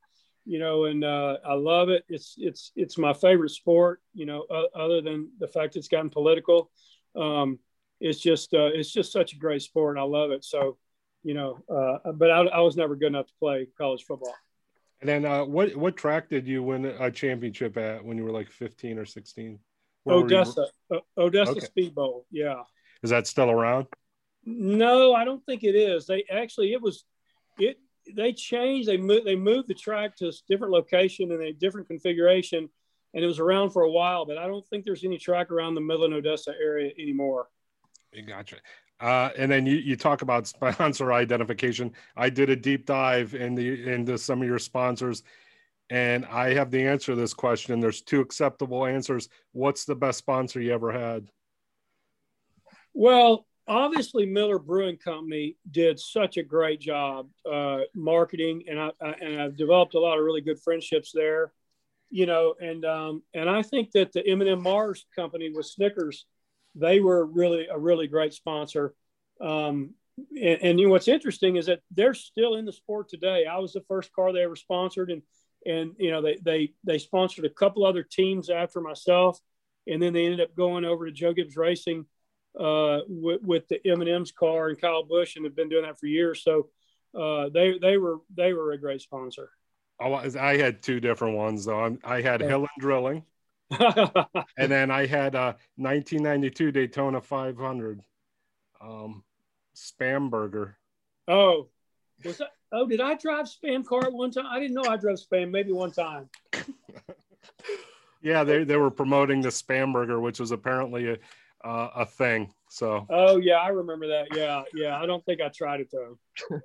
you 0.46 0.58
know, 0.58 0.86
and 0.86 1.04
uh, 1.04 1.36
I 1.46 1.52
love 1.52 1.90
it. 1.90 2.04
It's, 2.08 2.34
it's, 2.38 2.72
it's 2.76 2.96
my 2.96 3.12
favorite 3.12 3.50
sport, 3.50 4.00
you 4.14 4.24
know, 4.24 4.46
uh, 4.50 4.74
other 4.74 5.02
than 5.02 5.28
the 5.38 5.48
fact 5.48 5.76
it's 5.76 5.88
gotten 5.88 6.08
political. 6.08 6.70
Um, 7.14 7.58
it's 8.00 8.20
just, 8.20 8.54
uh, 8.54 8.70
it's 8.72 8.90
just 8.90 9.12
such 9.12 9.34
a 9.34 9.38
great 9.38 9.60
sport. 9.60 9.96
And 9.96 10.00
I 10.00 10.06
love 10.06 10.30
it. 10.30 10.42
So, 10.42 10.78
you 11.26 11.34
know, 11.34 11.58
uh, 11.68 12.12
but 12.12 12.30
I, 12.30 12.42
I, 12.42 12.60
was 12.60 12.76
never 12.76 12.94
good 12.94 13.08
enough 13.08 13.26
to 13.26 13.32
play 13.40 13.66
college 13.76 14.04
football. 14.04 14.32
And 15.00 15.08
then, 15.08 15.24
uh, 15.24 15.44
what 15.44 15.74
what 15.74 15.96
track 15.96 16.28
did 16.28 16.46
you 16.46 16.62
win 16.62 16.84
a 16.86 17.10
championship 17.10 17.76
at 17.76 18.04
when 18.04 18.16
you 18.16 18.22
were 18.22 18.30
like 18.30 18.48
fifteen 18.48 18.96
or 18.96 19.04
sixteen? 19.04 19.58
Where 20.04 20.18
Odessa, 20.18 20.68
uh, 20.88 20.98
Odessa 21.18 21.50
okay. 21.50 21.60
Speed 21.66 21.96
Bowl. 21.96 22.26
Yeah. 22.30 22.62
Is 23.02 23.10
that 23.10 23.26
still 23.26 23.50
around? 23.50 23.88
No, 24.44 25.14
I 25.14 25.24
don't 25.24 25.44
think 25.44 25.64
it 25.64 25.74
is. 25.74 26.06
They 26.06 26.24
actually, 26.30 26.72
it 26.72 26.80
was, 26.80 27.04
it. 27.58 27.80
They 28.14 28.32
changed. 28.32 28.88
They 28.88 28.96
moved. 28.96 29.26
They 29.26 29.34
moved 29.34 29.66
the 29.66 29.74
track 29.74 30.14
to 30.18 30.28
a 30.28 30.32
different 30.48 30.72
location 30.72 31.32
and 31.32 31.42
a 31.42 31.52
different 31.52 31.88
configuration, 31.88 32.68
and 33.14 33.24
it 33.24 33.26
was 33.26 33.40
around 33.40 33.70
for 33.70 33.82
a 33.82 33.90
while. 33.90 34.26
But 34.26 34.38
I 34.38 34.46
don't 34.46 34.64
think 34.68 34.84
there's 34.84 35.02
any 35.02 35.18
track 35.18 35.50
around 35.50 35.74
the 35.74 35.80
Midland 35.80 36.14
Odessa 36.14 36.52
area 36.52 36.92
anymore. 36.96 37.48
Gotcha. 38.26 38.58
Uh, 39.00 39.30
and 39.36 39.50
then 39.50 39.66
you, 39.66 39.76
you 39.76 39.96
talk 39.96 40.22
about 40.22 40.46
sponsor 40.46 41.12
identification. 41.12 41.92
I 42.16 42.30
did 42.30 42.50
a 42.50 42.56
deep 42.56 42.86
dive 42.86 43.34
in 43.34 43.54
the 43.54 43.92
into 43.92 44.16
some 44.16 44.40
of 44.40 44.48
your 44.48 44.58
sponsors, 44.58 45.22
and 45.90 46.24
I 46.26 46.54
have 46.54 46.70
the 46.70 46.86
answer 46.86 47.12
to 47.12 47.16
this 47.16 47.34
question. 47.34 47.80
There's 47.80 48.00
two 48.00 48.20
acceptable 48.20 48.86
answers. 48.86 49.28
What's 49.52 49.84
the 49.84 49.94
best 49.94 50.18
sponsor 50.18 50.60
you 50.60 50.72
ever 50.72 50.92
had? 50.92 51.28
Well, 52.94 53.46
obviously 53.68 54.26
Miller 54.26 54.58
Brewing 54.58 54.96
Company 54.96 55.56
did 55.70 55.98
such 55.98 56.36
a 56.36 56.42
great 56.42 56.80
job 56.80 57.28
uh, 57.50 57.80
marketing, 57.94 58.64
and 58.68 58.80
I, 58.80 58.90
I, 59.02 59.12
and 59.20 59.40
I've 59.40 59.56
developed 59.56 59.94
a 59.94 60.00
lot 60.00 60.18
of 60.18 60.24
really 60.24 60.40
good 60.40 60.60
friendships 60.60 61.12
there. 61.12 61.52
You 62.08 62.26
know, 62.26 62.54
and 62.60 62.84
um, 62.84 63.22
and 63.34 63.50
I 63.50 63.62
think 63.62 63.90
that 63.92 64.12
the 64.12 64.24
M&M 64.26 64.62
Mars 64.62 65.04
company 65.14 65.50
with 65.50 65.66
Snickers 65.66 66.24
they 66.76 67.00
were 67.00 67.24
really 67.24 67.66
a 67.70 67.78
really 67.78 68.06
great 68.06 68.34
sponsor. 68.34 68.94
Um, 69.40 69.94
and, 70.30 70.58
and 70.62 70.80
you 70.80 70.86
know, 70.86 70.92
what's 70.92 71.08
interesting 71.08 71.56
is 71.56 71.66
that 71.66 71.80
they're 71.90 72.14
still 72.14 72.56
in 72.56 72.64
the 72.64 72.72
sport 72.72 73.08
today. 73.08 73.46
I 73.46 73.58
was 73.58 73.72
the 73.72 73.84
first 73.88 74.12
car 74.12 74.32
they 74.32 74.42
ever 74.42 74.56
sponsored, 74.56 75.10
and 75.10 75.22
and 75.66 75.92
you 75.98 76.10
know 76.10 76.22
they 76.22 76.38
they 76.42 76.72
they 76.84 76.98
sponsored 76.98 77.44
a 77.44 77.50
couple 77.50 77.84
other 77.84 78.02
teams 78.02 78.50
after 78.50 78.80
myself, 78.80 79.38
and 79.86 80.02
then 80.02 80.12
they 80.12 80.24
ended 80.24 80.40
up 80.40 80.56
going 80.56 80.84
over 80.84 81.06
to 81.06 81.12
Joe 81.12 81.32
Gibbs 81.32 81.56
Racing 81.56 82.06
uh, 82.58 83.00
with, 83.08 83.42
with 83.42 83.68
the 83.68 83.80
M&M's 83.86 84.32
car 84.32 84.68
and 84.68 84.80
Kyle 84.80 85.04
Busch, 85.04 85.36
and 85.36 85.44
have 85.44 85.56
been 85.56 85.68
doing 85.68 85.84
that 85.84 85.98
for 85.98 86.06
years. 86.06 86.42
So 86.42 86.70
uh, 87.18 87.48
they 87.52 87.78
they 87.78 87.96
were 87.96 88.18
they 88.34 88.52
were 88.52 88.72
a 88.72 88.78
great 88.78 89.02
sponsor. 89.02 89.50
Oh, 90.00 90.14
I 90.14 90.58
had 90.58 90.82
two 90.82 91.00
different 91.00 91.36
ones 91.36 91.64
though. 91.64 91.96
I 92.04 92.20
had 92.20 92.42
and 92.42 92.68
Drilling 92.78 93.24
and 93.70 94.70
then 94.70 94.90
I 94.90 95.06
had 95.06 95.34
a 95.34 95.56
1992 95.76 96.72
Daytona 96.72 97.20
500 97.20 98.02
um, 98.80 99.24
spam 99.74 100.30
burger. 100.30 100.76
Oh, 101.28 101.68
was 102.24 102.38
that? 102.38 102.52
Oh, 102.72 102.86
did 102.86 103.00
I 103.00 103.14
drive 103.14 103.46
spam 103.46 103.84
car 103.84 104.04
at 104.04 104.12
one 104.12 104.30
time? 104.30 104.46
I 104.46 104.60
didn't 104.60 104.74
know 104.74 104.88
I 104.88 104.96
drove 104.96 105.18
spam. 105.18 105.50
Maybe 105.50 105.72
one 105.72 105.92
time. 105.92 106.28
yeah, 108.22 108.44
they 108.44 108.64
they 108.64 108.76
were 108.76 108.90
promoting 108.90 109.40
the 109.40 109.48
spam 109.48 109.92
burger, 109.92 110.20
which 110.20 110.40
was 110.40 110.50
apparently 110.50 111.10
a 111.10 111.18
uh, 111.64 111.90
a 111.96 112.06
thing. 112.06 112.52
So. 112.68 113.06
Oh 113.10 113.38
yeah, 113.38 113.56
I 113.56 113.68
remember 113.68 114.08
that. 114.08 114.28
Yeah, 114.34 114.62
yeah. 114.74 115.00
I 115.00 115.06
don't 115.06 115.24
think 115.24 115.40
I 115.40 115.48
tried 115.48 115.80
it 115.80 115.90
though. 115.90 116.18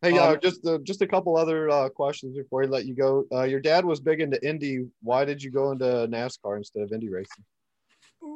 Hey, 0.00 0.16
uh, 0.16 0.32
um, 0.32 0.38
just 0.40 0.64
uh, 0.64 0.78
just 0.84 1.02
a 1.02 1.06
couple 1.06 1.36
other 1.36 1.68
uh, 1.68 1.88
questions 1.88 2.36
before 2.36 2.60
we 2.60 2.68
let 2.68 2.86
you 2.86 2.94
go. 2.94 3.24
Uh, 3.32 3.42
your 3.42 3.58
dad 3.58 3.84
was 3.84 3.98
big 4.00 4.20
into 4.20 4.44
Indy. 4.46 4.86
Why 5.02 5.24
did 5.24 5.42
you 5.42 5.50
go 5.50 5.72
into 5.72 5.84
NASCAR 5.84 6.56
instead 6.56 6.84
of 6.84 6.92
Indy 6.92 7.08
racing? 7.08 7.44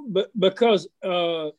But 0.09 0.31
because 0.39 0.89
uh, 1.05 1.51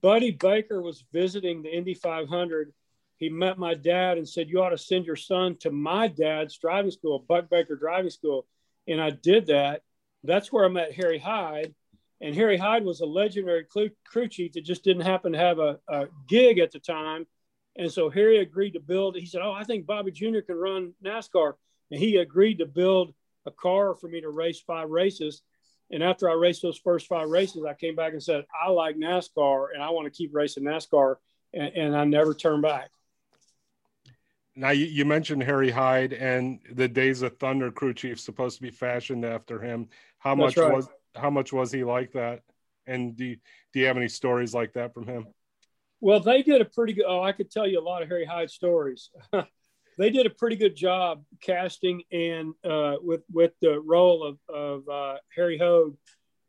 Buddy 0.00 0.32
Baker 0.32 0.82
was 0.82 1.04
visiting 1.12 1.62
the 1.62 1.74
Indy 1.74 1.94
500, 1.94 2.72
he 3.18 3.28
met 3.28 3.56
my 3.56 3.74
dad 3.74 4.18
and 4.18 4.28
said, 4.28 4.48
"You 4.48 4.62
ought 4.62 4.70
to 4.70 4.78
send 4.78 5.06
your 5.06 5.16
son 5.16 5.56
to 5.60 5.70
my 5.70 6.08
dad's 6.08 6.58
driving 6.58 6.90
school, 6.90 7.24
Buck 7.28 7.48
Baker 7.48 7.76
Driving 7.76 8.10
School." 8.10 8.46
And 8.88 9.00
I 9.00 9.10
did 9.10 9.46
that. 9.46 9.82
That's 10.24 10.52
where 10.52 10.64
I 10.64 10.68
met 10.68 10.92
Harry 10.92 11.18
Hyde, 11.18 11.72
and 12.20 12.34
Harry 12.34 12.56
Hyde 12.56 12.84
was 12.84 13.00
a 13.00 13.06
legendary 13.06 13.64
crew 13.64 14.28
chief 14.28 14.52
that 14.52 14.64
just 14.64 14.82
didn't 14.82 15.02
happen 15.02 15.32
to 15.32 15.38
have 15.38 15.60
a, 15.60 15.78
a 15.86 16.08
gig 16.26 16.58
at 16.58 16.72
the 16.72 16.80
time 16.80 17.26
and 17.76 17.90
so 17.90 18.10
Harry 18.10 18.38
agreed 18.38 18.72
to 18.72 18.80
build. 18.80 19.16
He 19.16 19.26
said, 19.26 19.42
"Oh, 19.42 19.52
I 19.52 19.64
think 19.64 19.86
Bobby 19.86 20.10
Jr. 20.10 20.40
can 20.40 20.56
run 20.56 20.94
NASCAR," 21.04 21.54
and 21.90 22.00
he 22.00 22.16
agreed 22.16 22.58
to 22.58 22.66
build 22.66 23.14
a 23.46 23.50
car 23.50 23.94
for 23.94 24.08
me 24.08 24.20
to 24.20 24.30
race 24.30 24.60
five 24.60 24.90
races. 24.90 25.42
And 25.90 26.02
after 26.02 26.28
I 26.30 26.34
raced 26.34 26.62
those 26.62 26.78
first 26.78 27.06
five 27.06 27.28
races, 27.28 27.64
I 27.64 27.74
came 27.74 27.96
back 27.96 28.12
and 28.12 28.22
said, 28.22 28.46
"I 28.58 28.70
like 28.70 28.96
NASCAR, 28.96 29.68
and 29.74 29.82
I 29.82 29.90
want 29.90 30.06
to 30.06 30.16
keep 30.16 30.34
racing 30.34 30.64
NASCAR," 30.64 31.16
and, 31.54 31.74
and 31.74 31.96
I 31.96 32.04
never 32.04 32.34
turned 32.34 32.62
back. 32.62 32.90
Now 34.54 34.70
you, 34.70 34.84
you, 34.84 35.06
mentioned 35.06 35.42
Harry 35.42 35.70
Hyde 35.70 36.12
and 36.12 36.60
the 36.70 36.86
Days 36.86 37.22
of 37.22 37.38
Thunder 37.38 37.70
crew 37.70 37.94
chief 37.94 38.20
supposed 38.20 38.56
to 38.56 38.62
be 38.62 38.70
fashioned 38.70 39.24
after 39.24 39.58
him. 39.58 39.88
How 40.18 40.34
That's 40.34 40.56
much 40.56 40.56
right. 40.58 40.74
was 40.74 40.88
how 41.14 41.30
much 41.30 41.52
was 41.52 41.72
he 41.72 41.84
like 41.84 42.12
that? 42.12 42.42
And 42.86 43.16
do 43.16 43.24
you, 43.24 43.36
do 43.72 43.80
you 43.80 43.86
have 43.86 43.96
any 43.96 44.08
stories 44.08 44.52
like 44.52 44.74
that 44.74 44.92
from 44.92 45.06
him? 45.06 45.26
Well, 46.02 46.18
they 46.18 46.42
did 46.42 46.60
a 46.60 46.64
pretty 46.64 46.94
good. 46.94 47.04
Oh, 47.06 47.22
I 47.22 47.30
could 47.30 47.48
tell 47.48 47.66
you 47.66 47.78
a 47.78 47.80
lot 47.80 48.02
of 48.02 48.08
Harry 48.08 48.24
Hyde 48.24 48.50
stories. 48.50 49.10
they 49.98 50.10
did 50.10 50.26
a 50.26 50.30
pretty 50.30 50.56
good 50.56 50.74
job 50.74 51.22
casting 51.40 52.02
and 52.10 52.54
uh, 52.64 52.96
with 53.00 53.22
with 53.32 53.52
the 53.62 53.80
role 53.80 54.24
of 54.24 54.38
of 54.52 54.88
uh, 54.88 55.18
Harry 55.36 55.60
Hogge, 55.60 55.96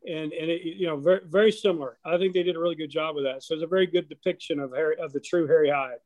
and 0.06 0.32
and 0.32 0.50
it, 0.50 0.62
you 0.62 0.88
know 0.88 0.96
very 0.96 1.20
very 1.24 1.52
similar. 1.52 1.98
I 2.04 2.18
think 2.18 2.34
they 2.34 2.42
did 2.42 2.56
a 2.56 2.58
really 2.58 2.74
good 2.74 2.90
job 2.90 3.14
with 3.14 3.24
that. 3.26 3.44
So 3.44 3.54
it's 3.54 3.62
a 3.62 3.68
very 3.68 3.86
good 3.86 4.08
depiction 4.08 4.58
of 4.58 4.72
Harry 4.72 4.96
of 4.98 5.12
the 5.12 5.20
true 5.20 5.46
Harry 5.46 5.70
Hyde. 5.70 5.98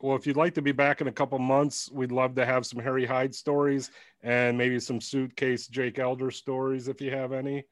Well, 0.00 0.16
if 0.16 0.26
you'd 0.26 0.36
like 0.36 0.54
to 0.54 0.62
be 0.62 0.72
back 0.72 1.00
in 1.00 1.06
a 1.06 1.12
couple 1.12 1.38
months, 1.38 1.88
we'd 1.92 2.10
love 2.10 2.34
to 2.34 2.44
have 2.44 2.66
some 2.66 2.80
Harry 2.80 3.06
Hyde 3.06 3.36
stories 3.36 3.92
and 4.24 4.58
maybe 4.58 4.80
some 4.80 5.00
suitcase 5.00 5.68
Jake 5.68 6.00
Elder 6.00 6.32
stories 6.32 6.88
if 6.88 7.00
you 7.00 7.12
have 7.12 7.32
any. 7.32 7.64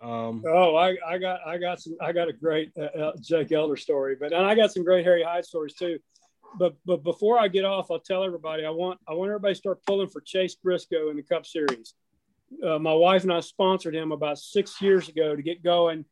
Um, 0.00 0.42
oh, 0.46 0.76
I, 0.76 0.96
I 1.06 1.18
got 1.18 1.40
I 1.46 1.58
got 1.58 1.80
some 1.80 1.96
I 2.00 2.12
got 2.12 2.28
a 2.28 2.32
great 2.32 2.72
uh, 2.78 2.84
uh, 2.98 3.12
Jake 3.20 3.52
Elder 3.52 3.76
story, 3.76 4.16
but 4.18 4.32
and 4.32 4.46
I 4.46 4.54
got 4.54 4.72
some 4.72 4.82
great 4.82 5.04
Harry 5.04 5.22
Hyde 5.22 5.44
stories 5.44 5.74
too. 5.74 5.98
But 6.58 6.74
but 6.86 7.02
before 7.02 7.38
I 7.38 7.48
get 7.48 7.66
off, 7.66 7.90
I'll 7.90 8.00
tell 8.00 8.24
everybody 8.24 8.64
I 8.64 8.70
want 8.70 8.98
I 9.06 9.12
want 9.12 9.28
everybody 9.28 9.54
to 9.54 9.58
start 9.58 9.84
pulling 9.86 10.08
for 10.08 10.22
Chase 10.22 10.54
Briscoe 10.54 11.10
in 11.10 11.16
the 11.16 11.22
Cup 11.22 11.44
Series. 11.44 11.94
Uh, 12.64 12.78
my 12.78 12.94
wife 12.94 13.22
and 13.24 13.32
I 13.32 13.40
sponsored 13.40 13.94
him 13.94 14.10
about 14.10 14.38
six 14.38 14.80
years 14.80 15.08
ago 15.08 15.36
to 15.36 15.42
get 15.42 15.62
going 15.62 16.06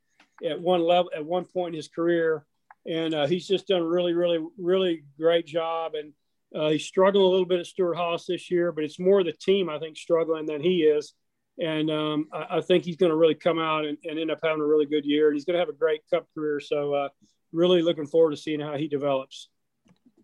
at 0.45 0.61
one 0.61 0.83
level 0.83 1.11
at 1.17 1.25
one 1.25 1.47
point 1.47 1.75
in 1.75 1.79
his 1.79 1.89
career, 1.89 2.45
and 2.87 3.15
uh, 3.15 3.27
he's 3.27 3.49
just 3.49 3.69
done 3.69 3.81
a 3.81 3.87
really 3.87 4.13
really 4.13 4.45
really 4.59 5.05
great 5.19 5.47
job. 5.47 5.95
And 5.95 6.13
uh, 6.55 6.71
he's 6.71 6.85
struggling 6.85 7.25
a 7.25 7.29
little 7.29 7.47
bit 7.47 7.61
at 7.61 7.67
Stewart-Haas 7.67 8.27
this 8.27 8.51
year, 8.51 8.73
but 8.73 8.85
it's 8.85 8.99
more 8.99 9.23
the 9.23 9.33
team 9.33 9.69
I 9.69 9.79
think 9.79 9.97
struggling 9.97 10.47
than 10.47 10.63
he 10.63 10.83
is 10.83 11.15
and 11.59 11.91
um, 11.91 12.29
I, 12.33 12.59
I, 12.59 12.61
think 12.61 12.85
he's 12.85 12.97
going 12.97 13.11
to 13.11 13.17
really 13.17 13.35
come 13.35 13.59
out 13.59 13.85
and, 13.85 13.99
and, 14.05 14.19
end 14.19 14.31
up 14.31 14.39
having 14.43 14.61
a 14.61 14.67
really 14.67 14.87
good 14.87 15.05
year. 15.05 15.29
And 15.29 15.37
he's 15.37 15.45
going 15.45 15.55
to 15.55 15.61
have 15.61 15.69
a 15.69 15.73
great 15.73 16.01
Cup 16.13 16.27
career. 16.35 16.61
So, 16.61 16.95
uh, 16.95 17.09
really 17.53 17.83
looking 17.83 18.07
forward 18.07 18.31
to 18.31 18.37
seeing 18.37 18.61
how 18.61 18.77
he 18.77 18.89
develops. 18.89 19.49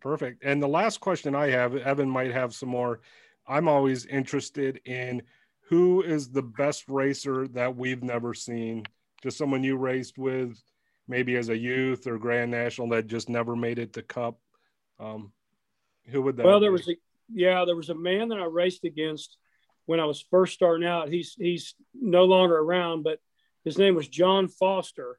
Perfect. 0.00 0.44
And 0.44 0.62
the 0.62 0.68
last 0.68 1.00
question 1.00 1.34
I 1.34 1.48
have, 1.48 1.74
Evan 1.74 2.10
might 2.10 2.32
have 2.32 2.54
some 2.54 2.68
more. 2.68 3.00
I'm 3.46 3.68
always 3.68 4.06
interested 4.06 4.80
in 4.84 5.22
who 5.68 6.02
is 6.02 6.30
the 6.30 6.42
best 6.42 6.84
racer 6.88 7.48
that 7.48 7.74
we've 7.74 8.02
never 8.02 8.34
seen 8.34 8.84
Just 9.22 9.38
someone 9.38 9.64
you 9.64 9.76
raced 9.76 10.18
with, 10.18 10.62
maybe 11.08 11.36
as 11.36 11.48
a 11.48 11.56
youth 11.56 12.06
or 12.06 12.18
Grand 12.18 12.50
National 12.50 12.88
that 12.90 13.06
just 13.06 13.28
never 13.28 13.56
made 13.56 13.78
it 13.78 13.94
to 13.94 14.02
Cup. 14.02 14.38
Um, 15.00 15.32
who 16.06 16.20
would 16.22 16.36
that? 16.36 16.46
Well, 16.46 16.60
there 16.60 16.70
be? 16.70 16.72
was 16.72 16.88
a 16.88 16.96
yeah, 17.32 17.64
there 17.64 17.76
was 17.76 17.88
a 17.88 17.94
man 17.94 18.28
that 18.28 18.38
I 18.38 18.44
raced 18.44 18.84
against 18.84 19.38
when 19.86 20.00
I 20.00 20.04
was 20.04 20.24
first 20.30 20.54
starting 20.54 20.86
out. 20.86 21.08
He's 21.08 21.34
he's 21.38 21.74
no 21.94 22.24
longer 22.24 22.56
around, 22.56 23.02
but 23.02 23.18
his 23.64 23.78
name 23.78 23.94
was 23.94 24.08
John 24.08 24.48
Foster. 24.48 25.18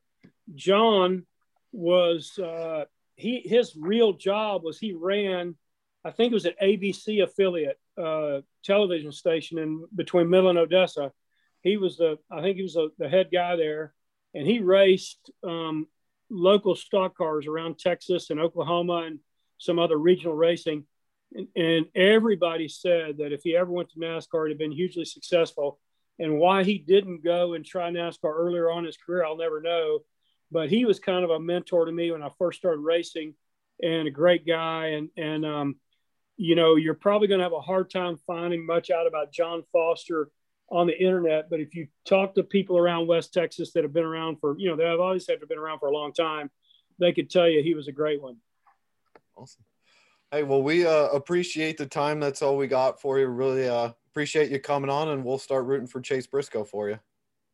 John 0.53 1.25
was 1.71 2.37
uh, 2.39 2.85
he 3.15 3.41
his 3.45 3.75
real 3.75 4.13
job 4.13 4.63
was 4.63 4.79
he 4.79 4.93
ran, 4.93 5.55
I 6.03 6.11
think 6.11 6.31
it 6.31 6.35
was 6.35 6.45
an 6.45 6.53
ABC 6.61 7.23
affiliate 7.23 7.79
uh, 7.97 8.41
television 8.63 9.11
station 9.11 9.57
in 9.57 9.85
between 9.93 10.29
Midland 10.29 10.57
and 10.57 10.65
Odessa. 10.65 11.11
He 11.61 11.77
was 11.77 11.97
the 11.97 12.17
I 12.31 12.41
think 12.41 12.57
he 12.57 12.63
was 12.63 12.73
the, 12.73 12.89
the 12.97 13.09
head 13.09 13.29
guy 13.31 13.55
there, 13.55 13.93
and 14.33 14.45
he 14.45 14.59
raced 14.59 15.31
um, 15.43 15.87
local 16.29 16.75
stock 16.75 17.17
cars 17.17 17.47
around 17.47 17.79
Texas 17.79 18.29
and 18.29 18.39
Oklahoma 18.39 19.03
and 19.07 19.19
some 19.57 19.79
other 19.79 19.97
regional 19.97 20.35
racing. 20.35 20.85
And, 21.33 21.47
and 21.55 21.85
everybody 21.95 22.67
said 22.67 23.17
that 23.17 23.33
if 23.33 23.41
he 23.43 23.55
ever 23.55 23.71
went 23.71 23.89
to 23.91 23.99
NASCAR, 23.99 24.47
he'd 24.47 24.57
been 24.57 24.71
hugely 24.71 25.05
successful. 25.05 25.79
And 26.17 26.39
why 26.39 26.63
he 26.63 26.77
didn't 26.77 27.23
go 27.23 27.53
and 27.53 27.65
try 27.65 27.89
NASCAR 27.89 28.33
earlier 28.33 28.71
on 28.71 28.79
in 28.79 28.85
his 28.85 28.97
career, 28.97 29.25
I'll 29.25 29.37
never 29.37 29.61
know. 29.61 29.99
But 30.51 30.69
he 30.69 30.85
was 30.85 30.99
kind 30.99 31.23
of 31.25 31.31
a 31.31 31.39
mentor 31.39 31.85
to 31.85 31.91
me 31.91 32.11
when 32.11 32.23
I 32.23 32.29
first 32.37 32.59
started 32.59 32.79
racing, 32.79 33.33
and 33.81 34.07
a 34.07 34.11
great 34.11 34.45
guy. 34.47 34.87
And 34.89 35.09
and 35.17 35.45
um, 35.45 35.75
you 36.37 36.55
know, 36.55 36.75
you're 36.75 36.93
probably 36.93 37.27
going 37.27 37.39
to 37.39 37.45
have 37.45 37.53
a 37.53 37.61
hard 37.61 37.89
time 37.89 38.17
finding 38.27 38.65
much 38.65 38.91
out 38.91 39.07
about 39.07 39.33
John 39.33 39.63
Foster 39.71 40.29
on 40.69 40.87
the 40.87 40.97
internet. 40.97 41.49
But 41.49 41.59
if 41.59 41.75
you 41.75 41.87
talk 42.05 42.35
to 42.35 42.43
people 42.43 42.77
around 42.77 43.07
West 43.07 43.33
Texas 43.33 43.71
that 43.73 43.83
have 43.83 43.93
been 43.93 44.05
around 44.05 44.37
for, 44.39 44.57
you 44.57 44.69
know, 44.69 44.75
they 44.75 44.85
have 44.85 44.99
always 44.99 45.27
have 45.27 45.39
to 45.39 45.47
been 45.47 45.57
around 45.57 45.79
for 45.79 45.87
a 45.87 45.93
long 45.93 46.13
time, 46.13 46.49
they 46.99 47.13
could 47.13 47.29
tell 47.29 47.47
you 47.47 47.61
he 47.61 47.75
was 47.75 47.87
a 47.87 47.91
great 47.91 48.21
one. 48.21 48.37
Awesome. 49.35 49.63
Hey, 50.31 50.41
well, 50.41 50.63
we 50.63 50.85
uh, 50.85 51.07
appreciate 51.09 51.77
the 51.77 51.85
time. 51.85 52.19
That's 52.19 52.41
all 52.41 52.57
we 52.57 52.65
got 52.67 52.99
for 52.99 53.19
you. 53.19 53.27
Really 53.27 53.69
uh, 53.69 53.91
appreciate 54.11 54.49
you 54.49 54.59
coming 54.59 54.89
on, 54.89 55.09
and 55.09 55.23
we'll 55.23 55.37
start 55.37 55.65
rooting 55.65 55.87
for 55.87 56.01
Chase 56.01 56.25
Briscoe 56.25 56.63
for 56.63 56.89
you. 56.89 56.99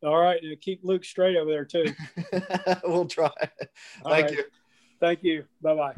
All 0.03 0.17
right, 0.17 0.41
and 0.41 0.59
keep 0.61 0.79
Luke 0.81 1.03
straight 1.03 1.35
over 1.35 1.51
there 1.51 1.65
too. 1.65 1.93
we'll 2.85 3.05
try. 3.05 3.29
All 4.03 4.11
Thank 4.11 4.27
right. 4.27 4.37
you. 4.37 4.43
Thank 5.01 5.19
you. 5.21 5.43
Bye 5.61 5.75
bye. 5.75 5.93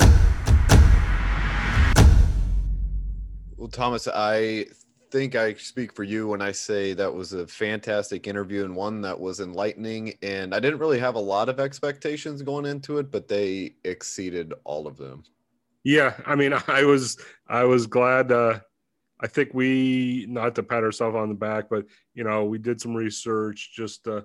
Well, 3.56 3.70
Thomas, 3.70 4.08
I 4.08 4.66
think 5.12 5.36
I 5.36 5.54
speak 5.54 5.94
for 5.94 6.04
you 6.04 6.28
when 6.28 6.42
I 6.42 6.52
say 6.52 6.94
that 6.94 7.14
was 7.14 7.34
a 7.34 7.46
fantastic 7.46 8.28
interview 8.28 8.66
and 8.66 8.76
one 8.76 9.00
that 9.02 9.18
was 9.18 9.40
enlightening. 9.40 10.16
And 10.24 10.56
I 10.56 10.60
didn't 10.60 10.80
really 10.80 11.00
have 11.00 11.16
a 11.16 11.20
lot 11.20 11.50
of 11.50 11.60
expectations 11.60 12.42
going 12.42 12.66
into 12.66 12.98
it, 12.98 13.12
but 13.12 13.28
they 13.28 13.76
exceeded 13.86 14.54
all 14.64 14.88
of 14.88 14.98
them. 14.98 15.24
Yeah, 15.84 16.14
I 16.26 16.36
mean, 16.36 16.54
I 16.68 16.84
was 16.84 17.18
I 17.48 17.64
was 17.64 17.88
glad. 17.88 18.32
Uh, 18.32 18.60
I 19.20 19.28
think 19.28 19.54
we 19.54 20.26
not 20.28 20.56
to 20.56 20.64
pat 20.64 20.84
ourselves 20.84 21.16
on 21.16 21.30
the 21.30 21.36
back, 21.36 21.70
but 21.70 21.86
you 22.14 22.24
know, 22.24 22.46
we 22.46 22.58
did 22.58 22.82
some 22.82 22.96
research. 22.96 23.72
Just 23.76 24.08
uh, 24.08 24.22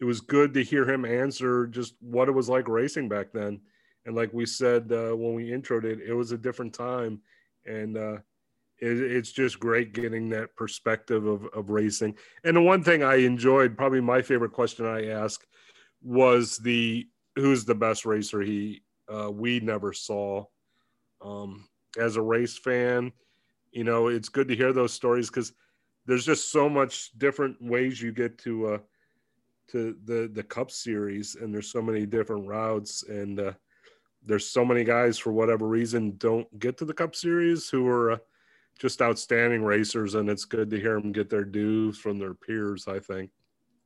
it 0.00 0.04
was 0.04 0.20
good 0.20 0.54
to 0.54 0.64
hear 0.64 0.88
him 0.88 1.04
answer 1.04 1.66
just 1.66 1.94
what 2.00 2.28
it 2.28 2.32
was 2.32 2.48
like 2.48 2.68
racing 2.68 3.08
back 3.08 3.32
then. 3.32 3.60
And 4.04 4.16
like 4.16 4.32
we 4.32 4.46
said 4.46 4.90
uh, 4.90 5.16
when 5.16 5.34
we 5.34 5.50
introed 5.50 5.84
it, 5.84 6.00
it 6.00 6.12
was 6.12 6.32
a 6.32 6.38
different 6.38 6.74
time, 6.74 7.20
and 7.66 7.96
uh, 7.96 8.16
it, 8.78 8.98
it's 8.98 9.30
just 9.30 9.60
great 9.60 9.92
getting 9.92 10.28
that 10.30 10.56
perspective 10.56 11.24
of, 11.24 11.46
of 11.54 11.70
racing. 11.70 12.16
And 12.42 12.56
the 12.56 12.62
one 12.62 12.82
thing 12.82 13.04
I 13.04 13.16
enjoyed, 13.16 13.76
probably 13.76 14.00
my 14.00 14.22
favorite 14.22 14.52
question 14.52 14.86
I 14.86 15.08
asked, 15.10 15.46
was 16.02 16.58
the 16.58 17.06
who's 17.36 17.64
the 17.64 17.74
best 17.76 18.04
racer 18.04 18.40
he 18.40 18.82
uh, 19.08 19.30
we 19.30 19.60
never 19.60 19.92
saw. 19.92 20.44
Um, 21.24 21.68
as 21.98 22.16
a 22.16 22.22
race 22.22 22.58
fan, 22.58 23.12
you 23.70 23.84
know, 23.84 24.08
it's 24.08 24.28
good 24.28 24.48
to 24.48 24.56
hear 24.56 24.72
those 24.72 24.92
stories 24.92 25.28
because 25.28 25.52
there's 26.06 26.26
just 26.26 26.50
so 26.50 26.68
much 26.68 27.10
different 27.18 27.56
ways 27.60 28.00
you 28.00 28.12
get 28.12 28.38
to 28.38 28.66
uh, 28.66 28.78
to 29.68 29.96
the 30.04 30.30
the 30.32 30.42
Cup 30.42 30.70
Series, 30.70 31.36
and 31.36 31.52
there's 31.52 31.70
so 31.70 31.82
many 31.82 32.06
different 32.06 32.46
routes, 32.46 33.04
and 33.04 33.40
uh, 33.40 33.52
there's 34.24 34.46
so 34.46 34.64
many 34.64 34.84
guys 34.84 35.18
for 35.18 35.32
whatever 35.32 35.66
reason 35.66 36.16
don't 36.18 36.58
get 36.58 36.76
to 36.78 36.84
the 36.84 36.94
Cup 36.94 37.14
Series 37.14 37.68
who 37.68 37.86
are 37.88 38.12
uh, 38.12 38.18
just 38.78 39.00
outstanding 39.00 39.62
racers, 39.62 40.14
and 40.14 40.28
it's 40.28 40.44
good 40.44 40.70
to 40.70 40.80
hear 40.80 41.00
them 41.00 41.12
get 41.12 41.30
their 41.30 41.44
dues 41.44 41.98
from 41.98 42.18
their 42.18 42.34
peers. 42.34 42.88
I 42.88 42.98
think. 42.98 43.30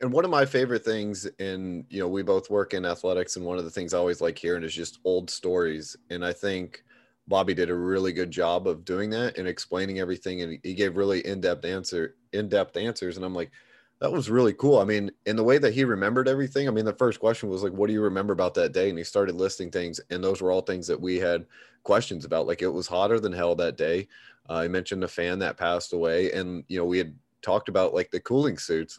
And 0.02 0.12
one 0.12 0.26
of 0.26 0.30
my 0.30 0.44
favorite 0.44 0.84
things 0.84 1.24
in, 1.38 1.86
you 1.88 2.00
know, 2.00 2.08
we 2.08 2.22
both 2.22 2.50
work 2.50 2.74
in 2.74 2.84
athletics, 2.84 3.36
and 3.36 3.44
one 3.44 3.56
of 3.58 3.64
the 3.64 3.70
things 3.70 3.94
I 3.94 3.98
always 3.98 4.20
like 4.20 4.38
hearing 4.38 4.62
is 4.62 4.74
just 4.74 4.98
old 5.04 5.30
stories. 5.30 5.96
And 6.10 6.24
I 6.24 6.34
think 6.34 6.84
Bobby 7.28 7.54
did 7.54 7.70
a 7.70 7.74
really 7.74 8.12
good 8.12 8.30
job 8.30 8.68
of 8.68 8.84
doing 8.84 9.10
that 9.10 9.36
and 9.36 9.48
explaining 9.48 9.98
everything. 9.98 10.42
And 10.42 10.58
he 10.62 10.74
gave 10.74 10.96
really 10.96 11.26
in-depth 11.26 11.64
answer, 11.64 12.16
in-depth 12.32 12.76
answers. 12.76 13.16
And 13.16 13.26
I'm 13.26 13.34
like, 13.34 13.50
that 13.98 14.12
was 14.12 14.30
really 14.30 14.52
cool. 14.52 14.78
I 14.78 14.84
mean, 14.84 15.10
in 15.24 15.36
the 15.36 15.44
way 15.44 15.58
that 15.58 15.72
he 15.72 15.84
remembered 15.84 16.28
everything. 16.28 16.68
I 16.68 16.70
mean, 16.70 16.84
the 16.84 16.92
first 16.92 17.18
question 17.18 17.48
was 17.48 17.62
like, 17.62 17.72
what 17.72 17.86
do 17.86 17.94
you 17.94 18.02
remember 18.02 18.32
about 18.32 18.54
that 18.54 18.72
day? 18.72 18.90
And 18.90 18.98
he 18.98 19.04
started 19.04 19.34
listing 19.34 19.70
things, 19.70 20.00
and 20.10 20.22
those 20.22 20.42
were 20.42 20.52
all 20.52 20.60
things 20.60 20.86
that 20.86 21.00
we 21.00 21.16
had 21.16 21.46
questions 21.82 22.24
about. 22.24 22.46
Like 22.46 22.60
it 22.62 22.68
was 22.68 22.86
hotter 22.86 23.18
than 23.18 23.32
hell 23.32 23.54
that 23.56 23.76
day. 23.78 24.08
Uh, 24.50 24.54
I 24.54 24.68
mentioned 24.68 25.02
a 25.02 25.08
fan 25.08 25.38
that 25.38 25.56
passed 25.56 25.92
away, 25.94 26.30
and 26.32 26.62
you 26.68 26.78
know, 26.78 26.84
we 26.84 26.98
had 26.98 27.14
talked 27.40 27.68
about 27.68 27.94
like 27.94 28.10
the 28.10 28.20
cooling 28.20 28.58
suits, 28.58 28.98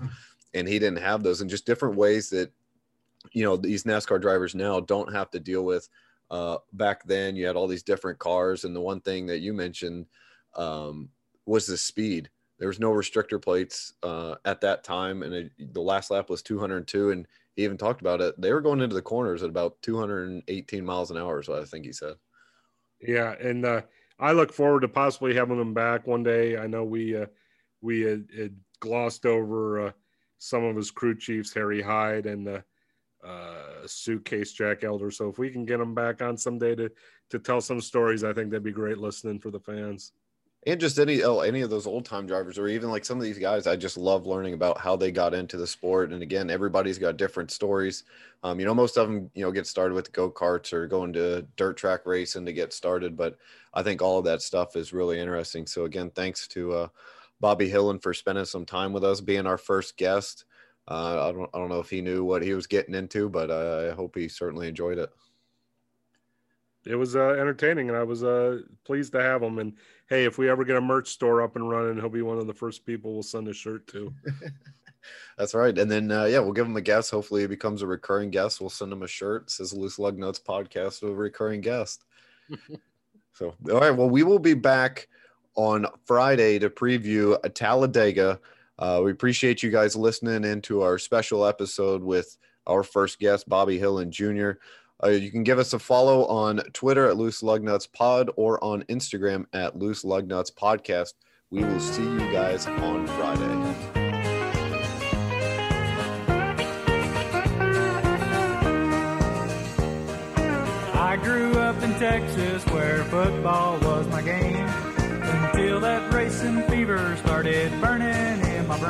and 0.53 0.67
he 0.67 0.79
didn't 0.79 0.99
have 0.99 1.21
those, 1.21 1.41
and 1.41 1.49
just 1.49 1.67
different 1.67 1.95
ways 1.95 2.29
that 2.31 2.51
you 3.33 3.43
know 3.43 3.55
these 3.55 3.83
NASCAR 3.83 4.19
drivers 4.19 4.55
now 4.55 4.79
don't 4.79 5.13
have 5.13 5.29
to 5.31 5.39
deal 5.39 5.63
with 5.63 5.89
uh, 6.29 6.57
back 6.73 7.03
then 7.05 7.35
you 7.35 7.45
had 7.45 7.55
all 7.55 7.67
these 7.67 7.83
different 7.83 8.19
cars 8.19 8.63
and 8.63 8.75
the 8.75 8.81
one 8.81 8.99
thing 9.01 9.25
that 9.27 9.39
you 9.39 9.53
mentioned 9.53 10.05
um, 10.55 11.09
was 11.45 11.65
the 11.65 11.77
speed. 11.77 12.29
There 12.59 12.67
was 12.67 12.79
no 12.79 12.91
restrictor 12.91 13.41
plates 13.41 13.93
uh, 14.03 14.35
at 14.45 14.61
that 14.61 14.83
time 14.83 15.23
and 15.23 15.33
it, 15.33 15.51
the 15.73 15.81
last 15.81 16.11
lap 16.11 16.29
was 16.29 16.41
202 16.41 17.11
and 17.11 17.27
he 17.55 17.63
even 17.63 17.77
talked 17.77 18.01
about 18.01 18.21
it. 18.21 18.39
They 18.39 18.51
were 18.51 18.61
going 18.61 18.81
into 18.81 18.95
the 18.95 19.01
corners 19.01 19.43
at 19.43 19.49
about 19.49 19.81
218 19.81 20.85
miles 20.85 21.11
an 21.11 21.17
hour 21.17 21.41
so 21.43 21.59
i 21.59 21.65
think 21.65 21.85
he 21.85 21.93
said. 21.93 22.15
Yeah, 22.99 23.33
and 23.33 23.65
uh, 23.65 23.81
I 24.19 24.31
look 24.31 24.51
forward 24.51 24.81
to 24.81 24.87
possibly 24.87 25.35
having 25.35 25.57
them 25.57 25.73
back 25.73 26.07
one 26.07 26.23
day. 26.23 26.57
I 26.57 26.67
know 26.67 26.83
we 26.83 27.15
uh, 27.15 27.27
we 27.81 28.01
had, 28.01 28.27
had 28.35 28.55
glossed 28.79 29.25
over 29.25 29.87
uh, 29.87 29.91
some 30.39 30.63
of 30.63 30.75
his 30.75 30.91
crew 30.91 31.15
chiefs, 31.15 31.53
Harry 31.53 31.81
Hyde 31.81 32.25
and 32.25 32.63
uh, 33.25 33.85
suitcase 33.85 34.53
Jake 34.53 34.83
Elder. 34.83 35.11
So 35.11 35.29
if 35.29 35.37
we 35.37 35.49
can 35.49 35.65
get 35.65 35.77
them 35.77 35.93
back 35.93 36.21
on 36.21 36.37
someday 36.37 36.75
to 36.75 36.91
to 37.29 37.39
tell 37.39 37.59
some 37.59 37.81
stories, 37.81 38.23
I 38.23 38.31
think 38.33 38.49
that'd 38.51 38.63
be 38.63 38.71
great 38.71 38.97
listening 38.97 39.39
for 39.39 39.51
the 39.51 39.59
fans. 39.59 40.13
and 40.65 40.79
just 40.79 40.97
any 40.99 41.23
oh, 41.23 41.39
any 41.39 41.61
of 41.61 41.69
those 41.69 41.87
old 41.87 42.05
time 42.05 42.25
drivers 42.25 42.57
or 42.57 42.67
even 42.67 42.89
like 42.89 43.05
some 43.05 43.17
of 43.17 43.23
these 43.23 43.37
guys 43.37 43.67
i 43.67 43.75
just 43.75 43.97
love 43.97 44.25
learning 44.25 44.53
about 44.53 44.77
how 44.79 44.95
they 44.95 45.11
got 45.11 45.33
into 45.33 45.57
the 45.57 45.67
sport. 45.67 46.11
And 46.11 46.21
again 46.21 46.49
everybody's 46.49 46.97
got 46.97 47.17
different 47.17 47.51
stories. 47.51 48.03
Um, 48.43 48.59
you 48.59 48.65
know 48.65 48.73
most 48.73 48.97
of 48.97 49.07
them 49.07 49.29
you 49.33 49.43
know 49.43 49.51
get 49.51 49.67
started 49.67 49.95
with 49.95 50.11
go-karts 50.11 50.73
or 50.73 50.87
going 50.87 51.13
to 51.13 51.45
dirt 51.57 51.77
track 51.77 52.05
racing 52.05 52.45
to 52.45 52.53
get 52.53 52.73
started. 52.73 53.17
But 53.17 53.37
i 53.73 53.83
think 53.83 54.01
all 54.01 54.19
of 54.19 54.25
that 54.25 54.41
stuff 54.41 54.75
is 54.75 54.93
really 54.93 55.19
interesting. 55.19 55.65
So 55.67 55.85
again 55.85 56.11
thanks 56.11 56.47
to 56.49 56.73
uh, 56.73 56.87
bobby 57.39 57.69
Hillin 57.69 57.99
for 57.99 58.13
spending 58.13 58.45
some 58.45 58.65
time 58.65 58.93
with 58.93 59.03
us 59.03 59.21
being 59.21 59.47
our 59.47 59.57
first 59.57 59.97
guest 59.97 60.45
uh, 60.87 61.29
I, 61.29 61.31
don't, 61.31 61.49
I 61.53 61.57
don't 61.57 61.69
know 61.69 61.79
if 61.79 61.89
he 61.89 62.01
knew 62.01 62.23
what 62.23 62.41
he 62.41 62.53
was 62.53 62.67
getting 62.67 62.95
into 62.95 63.29
but 63.29 63.49
uh, 63.51 63.89
i 63.91 63.95
hope 63.95 64.15
he 64.15 64.27
certainly 64.27 64.67
enjoyed 64.67 64.97
it 64.97 65.09
It 66.87 66.95
was 66.95 67.15
uh, 67.15 67.29
entertaining, 67.29 67.89
and 67.89 67.97
I 67.97 68.03
was 68.03 68.23
uh, 68.23 68.59
pleased 68.85 69.11
to 69.13 69.21
have 69.21 69.43
him. 69.43 69.59
And 69.59 69.73
hey, 70.09 70.25
if 70.25 70.37
we 70.37 70.49
ever 70.49 70.63
get 70.63 70.77
a 70.77 70.81
merch 70.81 71.09
store 71.09 71.41
up 71.41 71.55
and 71.55 71.69
running, 71.69 71.97
he'll 71.97 72.09
be 72.09 72.21
one 72.21 72.37
of 72.37 72.47
the 72.47 72.53
first 72.53 72.85
people 72.85 73.13
we'll 73.13 73.23
send 73.23 73.47
a 73.47 73.53
shirt 73.53 73.85
to. 73.87 74.13
That's 75.37 75.53
right. 75.53 75.77
And 75.77 75.89
then, 75.89 76.11
uh, 76.11 76.25
yeah, 76.25 76.39
we'll 76.39 76.53
give 76.53 76.65
him 76.65 76.77
a 76.77 76.81
guest. 76.81 77.11
Hopefully, 77.11 77.41
he 77.41 77.47
becomes 77.47 77.81
a 77.81 77.87
recurring 77.87 78.29
guest. 78.29 78.61
We'll 78.61 78.69
send 78.69 78.91
him 78.91 79.03
a 79.03 79.07
shirt. 79.07 79.43
It 79.43 79.51
says 79.51 79.73
Loose 79.73 79.99
Lug 79.99 80.17
Nuts 80.17 80.39
Podcast 80.39 81.01
with 81.01 81.11
a 81.11 81.15
recurring 81.15 81.61
guest. 81.61 82.05
so, 83.33 83.53
all 83.69 83.79
right. 83.79 83.91
Well, 83.91 84.09
we 84.09 84.23
will 84.23 84.39
be 84.39 84.53
back 84.53 85.07
on 85.55 85.85
Friday 86.05 86.59
to 86.59 86.69
preview 86.69 87.37
a 87.43 87.49
Talladega. 87.49 88.39
Uh, 88.79 89.01
we 89.03 89.11
appreciate 89.11 89.63
you 89.63 89.71
guys 89.71 89.95
listening 89.95 90.43
into 90.49 90.81
our 90.81 90.97
special 90.97 91.45
episode 91.45 92.03
with 92.03 92.37
our 92.67 92.83
first 92.83 93.19
guest, 93.19 93.49
Bobby 93.49 93.79
Hillin 93.79 94.11
Jr. 94.11 94.59
Uh, 95.03 95.09
you 95.09 95.31
can 95.31 95.43
give 95.43 95.59
us 95.59 95.73
a 95.73 95.79
follow 95.79 96.25
on 96.25 96.57
Twitter 96.73 97.07
at 97.07 97.17
Loose 97.17 97.41
Lug 97.43 97.63
Nuts 97.63 97.87
Pod 97.87 98.29
or 98.35 98.63
on 98.63 98.83
Instagram 98.83 99.45
at 99.53 99.77
Loose 99.77 100.03
Lug 100.03 100.27
Nuts 100.27 100.51
Podcast. 100.51 101.13
We 101.49 101.63
will 101.63 101.79
see 101.79 102.03
you 102.03 102.19
guys 102.31 102.67
on 102.67 103.07
Friday. 103.07 103.75
I 110.93 111.15
grew 111.23 111.53
up 111.53 111.81
in 111.83 111.93
Texas 111.95 112.65
where 112.65 113.03
football 113.05 113.79
was 113.79 114.07
my 114.07 114.21
game. 114.21 114.67
Until 115.27 115.79
that 115.81 116.13
racing 116.13 116.61
fever 116.63 117.15
started 117.17 117.71
burning 117.81 118.36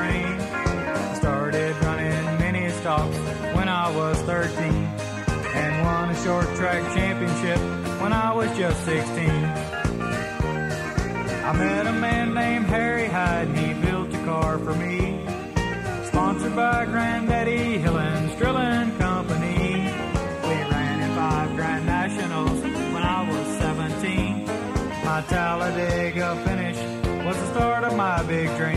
in 0.09 0.29
my 0.29 0.63
brain. 0.63 0.87
I 0.95 1.13
started 1.15 1.75
running 1.83 2.39
mini 2.39 2.69
stocks 2.71 3.17
when 3.55 3.69
I 3.69 3.95
was 3.95 4.17
13 4.21 4.61
and 4.63 5.85
won 5.85 6.09
a 6.09 6.23
short 6.23 6.45
track 6.55 6.83
championship 6.95 7.59
when 8.01 8.13
I 8.13 8.33
was 8.33 8.55
just 8.57 8.83
16. 8.85 9.29
I 11.47 11.53
met 11.53 11.87
a 11.87 11.93
man 11.93 12.33
named 12.33 12.65
Harry 12.67 13.07
Hyde 13.07 13.47
and 13.47 13.57
he 13.57 13.73
built 13.73 14.13
a 14.13 14.25
car 14.25 14.59
for 14.59 14.75
me. 14.75 15.19
Sponsored 16.07 16.55
by 16.55 16.85
Granddaddy 16.85 17.77
Hillin's 17.77 18.35
Drilling 18.35 18.97
Company. 18.97 19.91
We 20.43 20.55
ran 20.71 21.01
in 21.01 21.15
five 21.15 21.55
Grand 21.55 21.85
Nationals 21.85 22.61
when 22.61 23.03
I 23.03 23.29
was 23.29 23.47
17. 23.59 24.45
My 25.05 25.21
Talladega 25.29 26.35
finish 26.45 26.77
was 27.25 27.37
the 27.37 27.53
start 27.53 27.83
of 27.85 27.95
my 27.95 28.23
big 28.23 28.47
dream. 28.57 28.76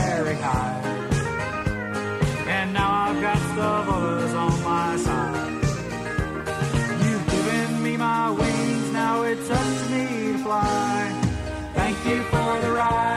cry. 12.81 13.10